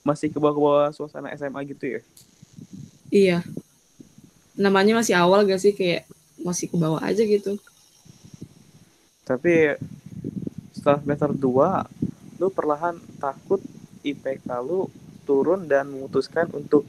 masih 0.00 0.28
ke 0.28 0.36
bawah-bawah 0.36 0.92
suasana 0.92 1.32
SMA 1.32 1.64
gitu 1.66 1.88
ya 1.88 2.00
Iya. 3.08 3.38
Namanya 4.54 5.02
masih 5.02 5.14
awal 5.18 5.46
gak 5.46 5.60
sih? 5.60 5.74
Kayak 5.74 6.06
masih 6.40 6.68
ke 6.68 6.76
bawah 6.76 7.00
aja 7.00 7.24
gitu. 7.24 7.56
tapi 9.24 9.72
setelah 10.76 11.00
semester 11.00 11.32
2 11.32 12.44
lu 12.44 12.52
perlahan 12.52 13.00
takut 13.16 13.56
IPK 14.04 14.44
lu 14.60 14.92
turun 15.24 15.64
dan 15.64 15.88
memutuskan 15.88 16.44
untuk 16.52 16.84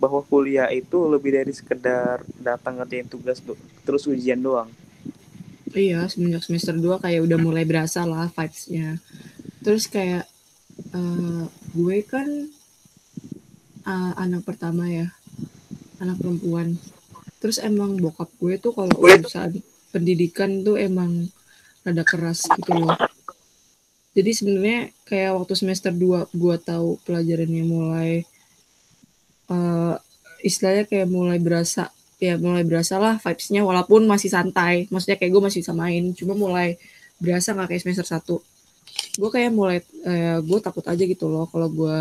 bahwa 0.00 0.24
kuliah 0.24 0.72
itu 0.72 0.96
lebih 1.04 1.36
dari 1.36 1.52
sekedar 1.52 2.24
datang 2.40 2.80
ngerjain 2.80 3.04
tugas 3.04 3.44
terus 3.84 4.08
ujian 4.08 4.40
doang. 4.40 4.72
Iya, 5.76 6.08
semenjak 6.08 6.48
semester 6.48 6.72
2 6.72 7.04
kayak 7.04 7.20
udah 7.28 7.38
mulai 7.38 7.68
berasa 7.68 8.08
lah 8.08 8.32
vibes-nya. 8.32 8.96
Terus 9.60 9.84
kayak 9.84 10.24
uh, 10.96 11.44
gue 11.76 11.96
kan 12.08 12.48
uh, 13.84 14.12
anak 14.16 14.48
pertama 14.48 14.88
ya, 14.88 15.12
anak 16.00 16.16
perempuan. 16.18 16.74
Terus 17.38 17.60
emang 17.60 17.96
bokap 18.00 18.32
gue 18.40 18.56
tuh 18.56 18.72
kalau 18.72 18.92
urusan 18.96 19.60
pendidikan 19.92 20.64
tuh 20.64 20.80
emang 20.80 21.28
rada 21.84 22.04
keras 22.04 22.48
gitu 22.48 22.72
loh. 22.74 22.96
Jadi 24.10 24.30
sebenarnya 24.34 24.90
kayak 25.06 25.38
waktu 25.38 25.54
semester 25.54 25.94
2 25.94 26.34
gue 26.34 26.56
tahu 26.60 26.98
pelajarannya 27.06 27.64
mulai 27.64 28.10
uh, 29.52 29.94
istilahnya 30.42 30.88
kayak 30.88 31.06
mulai 31.06 31.38
berasa 31.38 31.92
ya 32.20 32.36
mulai 32.36 32.68
berasa 32.68 33.00
lah 33.00 33.16
vibesnya 33.16 33.64
walaupun 33.64 34.04
masih 34.04 34.28
santai 34.28 34.84
maksudnya 34.92 35.16
kayak 35.16 35.32
gue 35.32 35.42
masih 35.48 35.64
bisa 35.64 35.72
main 35.72 36.12
cuma 36.12 36.36
mulai 36.36 36.76
berasa 37.16 37.56
nggak 37.56 37.72
kayak 37.72 37.80
semester 37.80 38.04
satu 38.04 38.36
gue 39.16 39.30
kayak 39.32 39.52
mulai 39.56 39.80
eh, 40.04 40.36
gue 40.44 40.58
takut 40.60 40.84
aja 40.84 41.00
gitu 41.00 41.32
loh 41.32 41.48
kalau 41.48 41.72
gue 41.72 41.98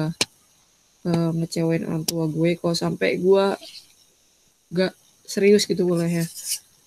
uh, 1.08 1.32
ngecewain 1.39 1.88
orang 1.88 2.04
tua 2.04 2.28
gue 2.28 2.60
kalau 2.60 2.76
sampai 2.76 3.16
gue 3.16 3.45
gak 4.70 4.93
serius 5.26 5.65
gitu 5.65 5.86
boleh 5.86 6.09
ya 6.09 6.26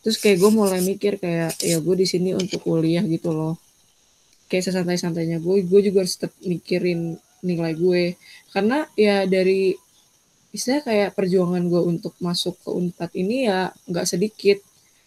terus 0.02 0.18
kayak 0.18 0.42
gue 0.42 0.50
mulai 0.50 0.82
mikir 0.82 1.18
kayak 1.22 1.54
ya 1.62 1.78
gue 1.78 1.94
di 1.94 2.06
sini 2.06 2.34
untuk 2.34 2.62
kuliah 2.66 3.02
gitu 3.06 3.30
loh 3.30 3.54
kayak 4.50 4.66
sesantai-santainya 4.66 5.38
gue 5.38 5.62
gue 5.62 5.80
juga 5.90 6.02
harus 6.02 6.18
tetap 6.18 6.34
mikirin 6.42 7.16
nilai 7.42 7.74
gue 7.74 8.18
karena 8.50 8.86
ya 8.94 9.26
dari 9.26 9.74
istilahnya 10.52 10.84
kayak 10.84 11.08
perjuangan 11.16 11.64
gue 11.64 11.82
untuk 11.82 12.12
masuk 12.20 12.60
ke 12.60 12.68
Unpad 12.68 13.10
ini 13.16 13.48
ya 13.48 13.72
nggak 13.88 14.06
sedikit. 14.06 14.60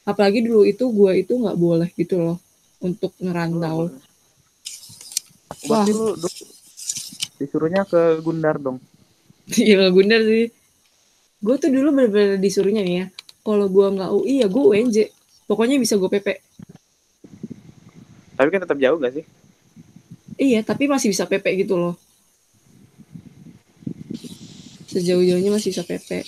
Apalagi 0.05 0.41
dulu 0.41 0.65
itu 0.65 0.89
gue 0.89 1.21
itu 1.21 1.33
nggak 1.37 1.57
boleh 1.57 1.89
gitu 1.93 2.17
loh 2.17 2.37
untuk 2.81 3.13
ngerantau. 3.21 3.93
Wah, 5.69 5.85
lu 5.85 6.17
disuruhnya 7.37 7.85
ke 7.85 8.19
Gundar 8.25 8.57
dong. 8.57 8.81
Iya 9.53 9.93
Gundar 9.93 10.25
sih. 10.25 10.49
Gue 11.45 11.61
tuh 11.61 11.69
dulu 11.69 11.93
bener-bener 11.93 12.41
disuruhnya 12.41 12.81
nih 12.81 12.95
ya. 12.97 13.05
Kalau 13.45 13.69
gue 13.69 13.85
nggak 13.85 14.09
UI 14.09 14.41
ya 14.41 14.47
gue 14.49 14.63
UNJ. 14.65 14.97
Pokoknya 15.45 15.77
bisa 15.77 15.93
gue 16.01 16.09
PP. 16.09 16.41
Tapi 18.33 18.47
kan 18.49 18.61
tetap 18.65 18.81
jauh 18.81 18.97
gak 18.97 19.13
sih? 19.13 19.25
Iya, 20.41 20.65
tapi 20.65 20.89
masih 20.89 21.13
bisa 21.13 21.29
PP 21.29 21.63
gitu 21.63 21.77
loh 21.77 21.95
sejauh-jauhnya 24.95 25.51
masih 25.51 25.75
bisa 25.75 25.83
PP 25.83 26.23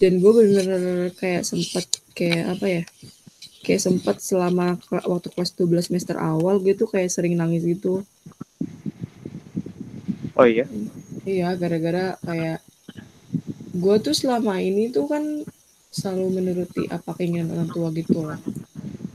dan 0.00 0.16
gue 0.16 0.32
bener-bener 0.32 1.12
kayak 1.12 1.44
sempat 1.44 1.84
kayak 2.16 2.56
apa 2.56 2.66
ya 2.66 2.82
kayak 3.60 3.84
sempat 3.84 4.16
selama 4.24 4.80
waktu 4.88 5.28
kelas 5.28 5.52
12 5.60 5.92
semester 5.92 6.16
awal 6.16 6.56
gitu 6.64 6.88
kayak 6.88 7.12
sering 7.12 7.36
nangis 7.36 7.68
gitu 7.68 8.00
oh 10.32 10.46
iya 10.48 10.64
iya 11.28 11.52
gara-gara 11.52 12.16
kayak 12.24 12.64
gue 13.74 13.96
tuh 14.00 14.14
selama 14.16 14.60
ini 14.62 14.88
tuh 14.88 15.08
kan 15.08 15.24
selalu 15.88 16.40
menuruti 16.40 16.84
apa 16.92 17.16
keinginan 17.16 17.52
orang 17.52 17.68
tua 17.72 17.88
gitu 17.92 18.24
lah 18.24 18.38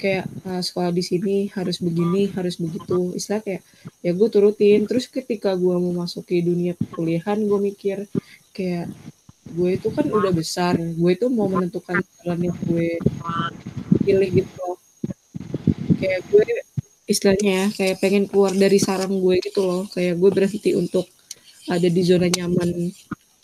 kayak 0.03 0.27
uh, 0.43 0.59
sekolah 0.59 0.91
di 0.91 0.99
sini 0.99 1.35
harus 1.55 1.79
begini 1.79 2.27
harus 2.35 2.59
begitu. 2.59 3.15
Istilah 3.15 3.39
kayak 3.39 3.63
ya 4.03 4.11
gue 4.11 4.27
turutin. 4.27 4.83
Terus 4.83 5.07
ketika 5.07 5.55
gue 5.55 5.71
mau 5.79 6.03
masuki 6.03 6.43
dunia 6.43 6.75
perkuliahan 6.75 7.39
gue 7.39 7.59
mikir 7.71 7.97
kayak 8.51 8.91
gue 9.55 9.69
itu 9.79 9.87
kan 9.95 10.11
udah 10.11 10.35
besar. 10.35 10.75
Gue 10.75 11.15
itu 11.15 11.31
mau 11.31 11.47
menentukan 11.47 12.03
jalan 12.19 12.51
yang 12.51 12.57
gue 12.67 12.99
pilih 14.03 14.43
gitu 14.43 14.67
kayak 16.03 16.19
gue 16.27 16.43
istilahnya 17.07 17.51
ya 17.55 17.65
kayak 17.71 17.95
pengen 18.03 18.27
keluar 18.27 18.51
dari 18.51 18.75
sarang 18.83 19.15
gue 19.23 19.39
gitu 19.39 19.63
loh. 19.63 19.87
Kayak 19.87 20.19
gue 20.19 20.29
berhenti 20.35 20.75
untuk 20.75 21.07
ada 21.71 21.87
di 21.87 22.01
zona 22.03 22.27
nyaman 22.27 22.91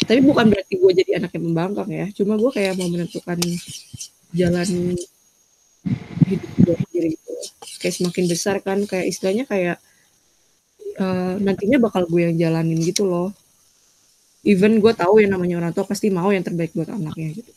tapi 0.10 0.26
bukan 0.26 0.50
berarti 0.50 0.74
gue 0.74 0.92
jadi 1.06 1.22
anak 1.22 1.38
yang 1.38 1.54
membangkang 1.54 1.90
ya. 1.94 2.10
Cuma 2.18 2.34
gue 2.34 2.50
kayak 2.50 2.82
mau 2.82 2.90
menentukan 2.90 3.38
jalan 4.34 4.98
hidup 6.26 6.52
gue 6.66 6.76
sendiri 6.82 7.08
gitu. 7.14 7.32
Kayak 7.78 7.94
semakin 8.02 8.26
besar 8.26 8.56
kan 8.66 8.82
kayak 8.90 9.06
istilahnya 9.06 9.46
kayak 9.46 9.78
uh, 10.98 11.38
nantinya 11.38 11.78
bakal 11.78 12.10
gue 12.10 12.26
yang 12.26 12.42
jalanin 12.42 12.82
gitu 12.82 13.06
loh. 13.06 13.38
Even 14.42 14.82
gue 14.82 14.90
tahu 14.98 15.22
yang 15.22 15.38
namanya 15.38 15.62
orang 15.62 15.78
tua 15.78 15.86
pasti 15.86 16.10
mau 16.10 16.34
yang 16.34 16.42
terbaik 16.42 16.74
buat 16.74 16.90
anaknya 16.90 17.46
gitu. 17.46 17.52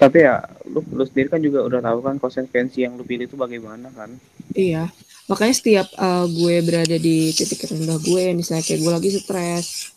Tapi 0.00 0.24
ya 0.24 0.40
lu 0.72 0.80
lu 0.88 1.04
sendiri 1.04 1.36
kan 1.36 1.40
juga 1.44 1.68
udah 1.68 1.84
tahu 1.84 1.98
kan 2.00 2.16
konsekuensi 2.16 2.88
yang 2.88 2.96
lu 2.96 3.04
pilih 3.04 3.28
itu 3.28 3.36
bagaimana 3.36 3.92
kan? 3.92 4.08
Iya. 4.56 4.88
Makanya 5.28 5.52
setiap 5.52 5.88
uh, 6.00 6.24
gue 6.32 6.64
berada 6.64 6.96
di 6.96 7.28
titik 7.36 7.60
rendah 7.68 8.00
gue 8.00 8.24
misalnya 8.32 8.64
kayak 8.64 8.80
gue 8.80 8.92
lagi 8.96 9.10
stres 9.20 9.95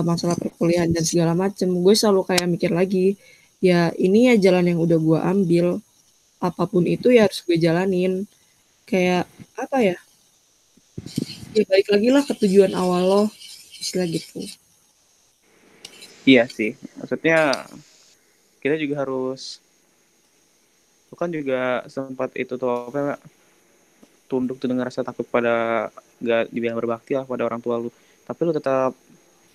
masalah 0.00 0.40
perkuliahan 0.40 0.88
dan 0.88 1.04
segala 1.04 1.36
macem. 1.36 1.68
Gue 1.68 1.92
selalu 1.92 2.24
kayak 2.24 2.48
mikir 2.48 2.72
lagi 2.72 3.20
ya 3.60 3.92
ini 4.00 4.32
ya 4.32 4.40
jalan 4.40 4.72
yang 4.72 4.80
udah 4.80 4.96
gue 4.96 5.18
ambil. 5.20 5.66
Apa 6.40 6.64
pun 6.64 6.88
itu 6.88 7.12
ya 7.12 7.28
harus 7.28 7.44
gue 7.44 7.60
jalanin. 7.60 8.24
Kayak 8.88 9.28
apa 9.60 9.84
ya? 9.84 9.96
Ya 11.52 11.68
balik 11.68 11.92
lagi 11.92 12.08
lah 12.08 12.24
ke 12.24 12.32
tujuan 12.40 12.72
awal 12.72 13.04
lo 13.04 13.22
istilah 13.76 14.08
gitu. 14.08 14.40
Iya 16.22 16.46
sih, 16.46 16.78
maksudnya 17.02 17.66
kita 18.62 18.78
juga 18.78 19.02
harus, 19.02 19.58
lu 21.10 21.18
kan 21.18 21.26
juga 21.34 21.82
sempat 21.90 22.30
itu 22.38 22.54
tuh 22.54 22.70
apa 22.70 23.18
tunduk 24.30 24.62
tuh 24.62 24.70
dengan 24.70 24.86
rasa 24.86 25.02
takut 25.02 25.26
pada 25.26 25.90
gak 26.22 26.46
dibilang 26.54 26.78
berbakti 26.78 27.18
lah 27.18 27.26
pada 27.26 27.42
orang 27.42 27.58
tua 27.58 27.82
lu, 27.82 27.90
tapi 28.22 28.38
lu 28.46 28.54
tetap 28.54 28.94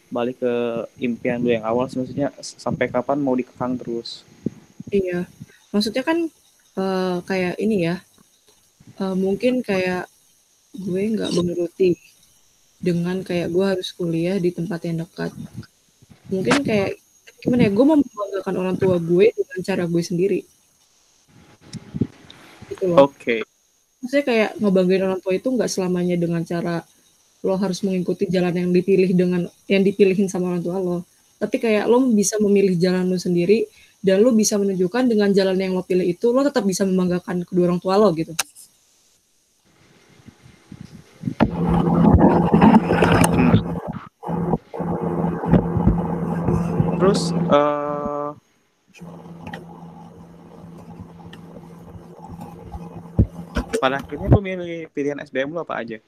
balik 0.08 0.40
ke 0.40 0.54
impian 1.02 1.44
lu 1.44 1.52
yang 1.52 1.66
awal, 1.68 1.88
maksudnya 1.88 2.32
sampai 2.40 2.88
kapan 2.88 3.20
mau 3.20 3.36
dikekang 3.36 3.76
terus? 3.76 4.24
Iya, 4.88 5.28
maksudnya 5.72 6.04
kan 6.04 6.32
uh, 6.80 7.20
kayak 7.28 7.60
ini 7.60 7.92
ya, 7.92 8.00
uh, 9.04 9.16
mungkin 9.16 9.60
kayak 9.62 10.08
gue 10.78 11.02
nggak 11.18 11.34
menuruti 11.34 11.98
dengan 12.78 13.26
kayak 13.26 13.50
gue 13.50 13.66
harus 13.66 13.90
kuliah 13.98 14.38
di 14.38 14.54
tempat 14.54 14.86
yang 14.86 15.02
dekat 15.02 15.34
mungkin 16.30 16.62
kayak 16.62 17.02
gimana 17.42 17.66
ya 17.66 17.72
gue 17.74 17.86
mau 17.86 17.98
membanggakan 17.98 18.56
orang 18.62 18.76
tua 18.78 18.98
gue 19.02 19.34
dengan 19.34 19.60
cara 19.66 19.84
gue 19.90 20.04
sendiri 20.04 20.40
gitu 22.70 22.84
loh 22.86 23.10
oke 23.10 23.18
okay. 23.18 23.40
maksudnya 24.04 24.26
kayak 24.26 24.50
ngebanggain 24.62 25.06
orang 25.10 25.22
tua 25.24 25.34
itu 25.34 25.48
nggak 25.50 25.72
selamanya 25.72 26.16
dengan 26.22 26.46
cara 26.46 26.86
lo 27.46 27.54
harus 27.58 27.86
mengikuti 27.86 28.26
jalan 28.26 28.54
yang 28.54 28.70
dipilih 28.74 29.14
dengan 29.14 29.46
yang 29.70 29.84
dipilihin 29.86 30.26
sama 30.26 30.54
orang 30.54 30.64
tua 30.66 30.78
lo. 30.82 31.06
Tapi 31.38 31.62
kayak 31.62 31.86
lo 31.86 32.02
bisa 32.10 32.42
memilih 32.42 32.74
jalan 32.82 33.06
lo 33.06 33.18
sendiri 33.22 33.70
dan 34.02 34.26
lo 34.26 34.34
bisa 34.34 34.58
menunjukkan 34.58 35.06
dengan 35.06 35.30
jalan 35.30 35.58
yang 35.58 35.74
lo 35.78 35.86
pilih 35.86 36.06
itu 36.06 36.34
lo 36.34 36.42
tetap 36.42 36.66
bisa 36.66 36.82
membanggakan 36.86 37.46
kedua 37.46 37.70
orang 37.70 37.82
tua 37.82 37.98
lo 37.98 38.10
gitu. 38.18 38.34
Terus 46.98 47.30
uh, 47.54 48.34
pada 53.78 54.02
akhirnya 54.02 54.28
lu 54.28 54.42
milih 54.42 54.90
pilihan 54.92 55.22
SBM 55.22 55.54
lu 55.54 55.62
apa 55.62 55.78
aja 55.78 56.02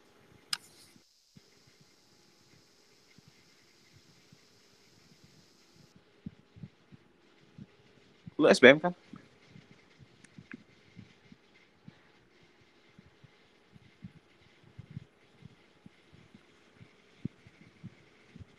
lu 8.39 8.47
SBM 8.47 8.79
kan? 8.79 8.95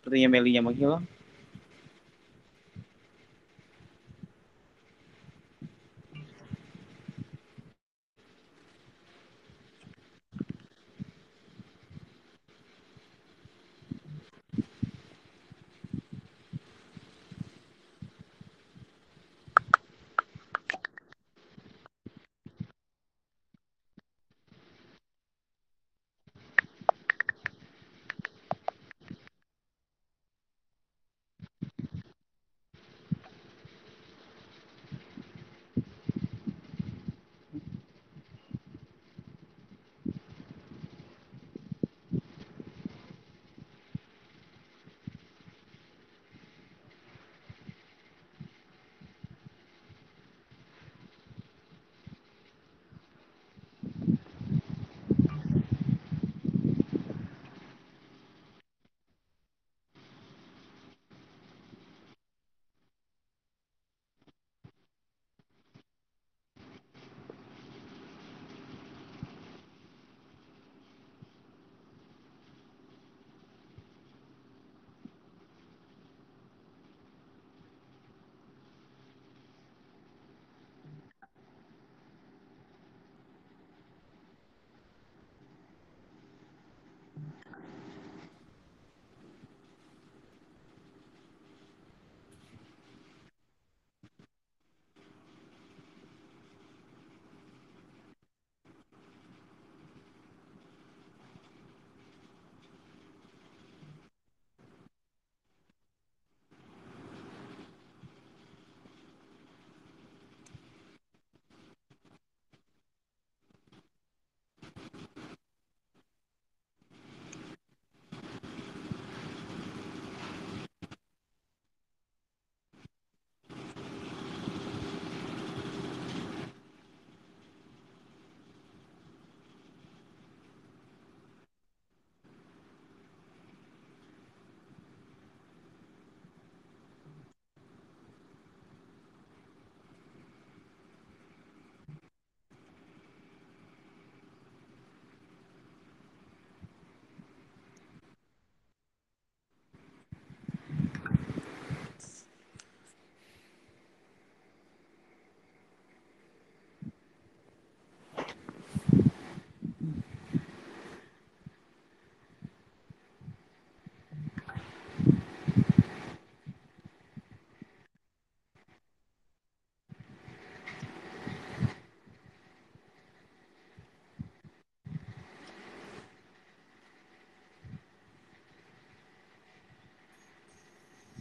Sepertinya 0.04 0.28
Melinya 0.28 0.60
menghilang 0.60 1.08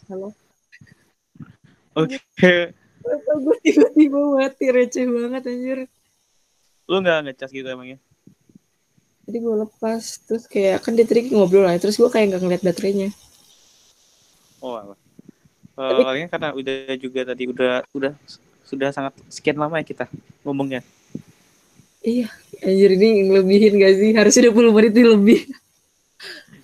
halo 0.09 0.33
Oke, 1.95 2.17
Atau 2.99 3.35
gue 3.41 3.55
tiba-tiba 3.61 4.19
mati 4.31 4.65
receh 4.69 5.05
banget 5.05 5.43
anjir 5.45 5.79
lu 6.85 6.97
nggak 6.99 7.21
ngecas 7.23 7.51
gitu 7.51 7.65
emangnya? 7.65 8.01
jadi 9.23 9.37
gue 9.39 9.55
lepas 9.59 10.01
terus 10.19 10.43
kayak 10.43 10.81
kan 10.81 10.97
dia 10.97 11.05
tadi 11.05 11.29
ngobrol 11.29 11.61
lah 11.61 11.77
terus 11.77 11.95
gue 11.95 12.09
kayak 12.09 12.33
nggak 12.33 12.41
ngeliat 12.41 12.63
baterainya 12.63 13.09
Oh, 14.59 14.75
alah. 14.75 14.99
Eh, 15.79 15.87
Tapi- 16.03 16.27
karena 16.27 16.49
udah 16.51 16.75
juga 16.99 17.21
tadi 17.23 17.47
udah 17.47 17.87
udah 17.95 18.11
sudah 18.67 18.91
sangat 18.91 19.15
sekian 19.29 19.55
lama 19.55 19.79
ya 19.79 19.87
kita 19.87 20.05
ngomongnya. 20.43 20.83
iya 22.01 22.27
anjir 22.59 22.91
ini 22.91 23.23
ngelebihin 23.23 23.73
gak 23.75 23.93
sih 23.95 24.11
harusnya 24.11 24.51
20 24.51 24.75
menit 24.75 24.93
lebih 24.99 25.39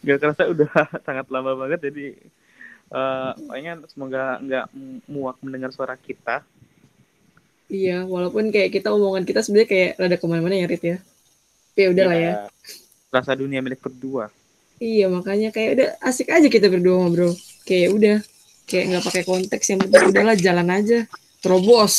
Gak 0.03 0.19
kerasa 0.19 0.43
udah 0.45 0.67
sangat 1.07 1.27
lama 1.29 1.55
banget 1.55 1.87
jadi 1.87 2.19
pokoknya 2.95 3.71
semoga 3.87 4.23
nggak 4.39 4.65
muak 5.05 5.37
mendengar 5.43 5.71
suara 5.71 5.95
kita. 5.95 6.41
iya 7.67 8.05
walaupun 8.05 8.53
kayak 8.53 8.71
kita 8.71 8.93
omongan 8.93 9.25
kita 9.25 9.41
sebenarnya 9.41 9.69
kayak 9.69 9.91
rada 9.97 10.15
ke 10.15 10.25
mana-mana 10.29 10.55
ya 10.55 10.67
Rit 10.69 10.83
ya 10.85 10.97
Tapi 11.73 11.79
ya 11.81 11.87
udah 11.91 12.05
lah 12.05 12.17
ya 12.17 12.33
Rasa 13.09 13.31
dunia 13.33 13.59
milik 13.59 13.81
berdua. 13.81 14.29
iya 14.77 15.07
makanya 15.07 15.49
kayak 15.49 15.69
udah 15.75 15.87
asik 16.03 16.29
aja 16.29 16.45
kita 16.45 16.67
berdua 16.69 16.95
ngobrol 17.01 17.33
kayak 17.63 17.89
udah 17.91 18.17
kayak 18.65 18.83
nggak 18.91 19.03
pakai 19.03 19.23
konteks 19.23 19.65
yang 19.71 19.79
penting 19.81 20.03
udahlah 20.11 20.35
jalan 20.37 20.67
aja 20.69 20.99
terobos 21.41 21.95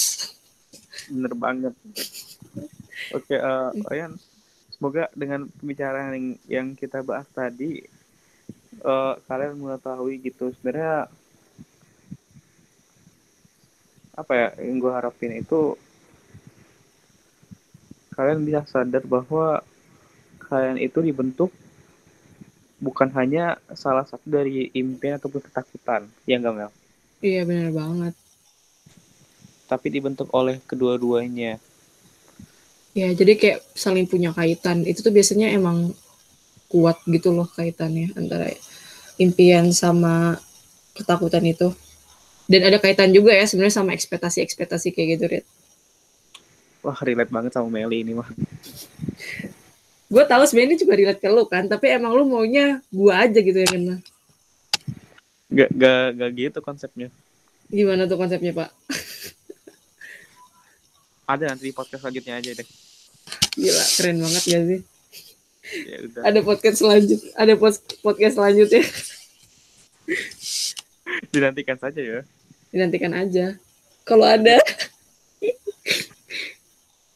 Bener 1.06 1.34
banget. 1.34 1.70
Oke, 3.14 3.34
eh 3.34 3.68
kalian 3.86 4.18
semoga 4.68 5.06
dengan 5.14 5.46
pembicaraan 5.54 6.12
yang, 6.12 6.26
yang 6.50 6.66
kita 6.74 6.98
bahas 7.00 7.28
tadi 7.30 7.86
eh 8.82 9.14
kalian 9.24 9.56
mengetahui 9.56 10.20
gitu. 10.20 10.52
Sebenarnya 10.56 11.08
apa 14.16 14.32
ya 14.32 14.48
yang 14.64 14.80
gue 14.80 14.92
harapin 14.92 15.32
itu 15.36 15.76
kalian 18.16 18.48
bisa 18.48 18.64
sadar 18.64 19.04
bahwa 19.04 19.60
kalian 20.48 20.80
itu 20.80 21.04
dibentuk 21.04 21.52
bukan 22.80 23.12
hanya 23.12 23.60
salah 23.76 24.08
satu 24.08 24.24
dari 24.24 24.72
impian 24.72 25.20
ataupun 25.20 25.44
ketakutan. 25.44 26.08
Ya 26.24 26.40
enggak 26.40 26.54
Mel? 26.56 26.70
Iya 27.20 27.44
benar 27.44 27.72
banget. 27.76 28.14
Tapi 29.68 29.86
dibentuk 29.92 30.32
oleh 30.32 30.60
kedua-duanya. 30.64 31.60
Ya 32.96 33.12
jadi 33.12 33.36
kayak 33.36 33.60
saling 33.76 34.08
punya 34.08 34.32
kaitan. 34.32 34.88
Itu 34.88 35.04
tuh 35.04 35.12
biasanya 35.12 35.52
emang 35.52 35.92
kuat 36.72 36.96
gitu 37.04 37.36
loh 37.36 37.46
kaitannya 37.52 38.16
antara 38.16 38.48
impian 39.16 39.72
sama 39.72 40.36
ketakutan 40.96 41.44
itu. 41.44 41.72
Dan 42.46 42.62
ada 42.62 42.78
kaitan 42.78 43.10
juga 43.10 43.34
ya 43.34 43.42
sebenarnya 43.42 43.82
sama 43.82 43.90
ekspektasi-ekspektasi 43.92 44.94
kayak 44.94 45.08
gitu 45.18 45.24
Rit. 45.26 45.46
wah 46.86 46.94
relate 47.02 47.34
banget 47.34 47.50
sama 47.50 47.66
Meli 47.66 48.06
ini 48.06 48.14
mah. 48.14 48.30
Gue 50.06 50.22
tahu 50.22 50.46
sebenarnya 50.46 50.70
ini 50.70 50.78
juga 50.78 50.94
relate 50.94 51.18
ke 51.18 51.26
lu 51.26 51.42
kan 51.50 51.66
tapi 51.66 51.90
emang 51.90 52.14
lu 52.14 52.22
maunya 52.22 52.78
gue 52.94 53.10
aja 53.10 53.42
gitu 53.42 53.58
ya 53.58 53.66
kan 53.66 53.98
gak, 55.50 55.70
gak, 55.74 56.06
gak 56.14 56.30
gitu 56.38 56.58
konsepnya. 56.62 57.10
Gimana 57.66 58.06
tuh 58.06 58.14
konsepnya 58.14 58.54
pak? 58.54 58.70
Ada 61.26 61.50
nanti 61.50 61.66
di 61.66 61.74
podcast 61.74 62.06
selanjutnya 62.06 62.38
aja 62.38 62.50
deh. 62.54 62.68
Gila 63.58 63.84
keren 63.98 64.16
banget 64.22 64.42
gak 64.46 64.62
sih 64.70 64.80
ya 65.72 65.96
udah. 66.06 66.22
Ada 66.22 66.40
podcast 66.42 66.76
selanjut 66.78 67.20
ada 67.34 67.54
pos- 67.58 67.82
podcast 68.02 68.34
selanjutnya. 68.38 68.82
Dinantikan 71.34 71.76
saja 71.78 72.00
ya. 72.00 72.20
Dinantikan 72.70 73.12
aja. 73.14 73.58
Kalau 74.06 74.26
ada. 74.26 74.58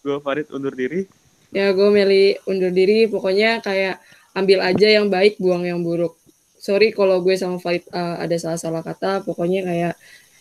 Gue 0.01 0.17
Farid 0.25 0.51
undur 0.51 0.75
diri. 0.75 1.07
Ya 1.55 1.71
gue 1.71 1.89
Meli 1.91 2.39
undur 2.47 2.75
diri. 2.75 3.07
Pokoknya 3.07 3.63
kayak 3.63 4.03
ambil 4.35 4.63
aja 4.63 4.87
yang 4.87 5.07
baik 5.07 5.39
buang 5.39 5.67
yang 5.67 5.83
buruk. 5.83 6.19
Sorry 6.61 6.93
kalau 6.93 7.23
gue 7.23 7.35
sama 7.39 7.63
Farid 7.63 7.87
uh, 7.95 8.19
ada 8.19 8.35
salah-salah 8.35 8.83
kata. 8.83 9.23
Pokoknya 9.23 9.63
kayak 9.67 9.95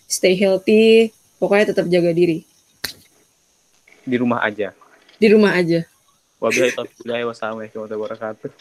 stay 0.09 0.33
healthy. 0.33 1.13
Pokoknya 1.37 1.71
tetap 1.75 1.85
jaga 1.87 2.11
diri. 2.11 2.41
Di 4.03 4.17
rumah 4.17 4.41
aja. 4.41 4.73
Di 5.19 5.27
rumah 5.29 5.53
aja 5.53 5.85
wabillahi 6.39 6.75
taufiq 6.75 7.03
warahmatullahi 7.05 7.95
wabarakatuh 7.99 8.51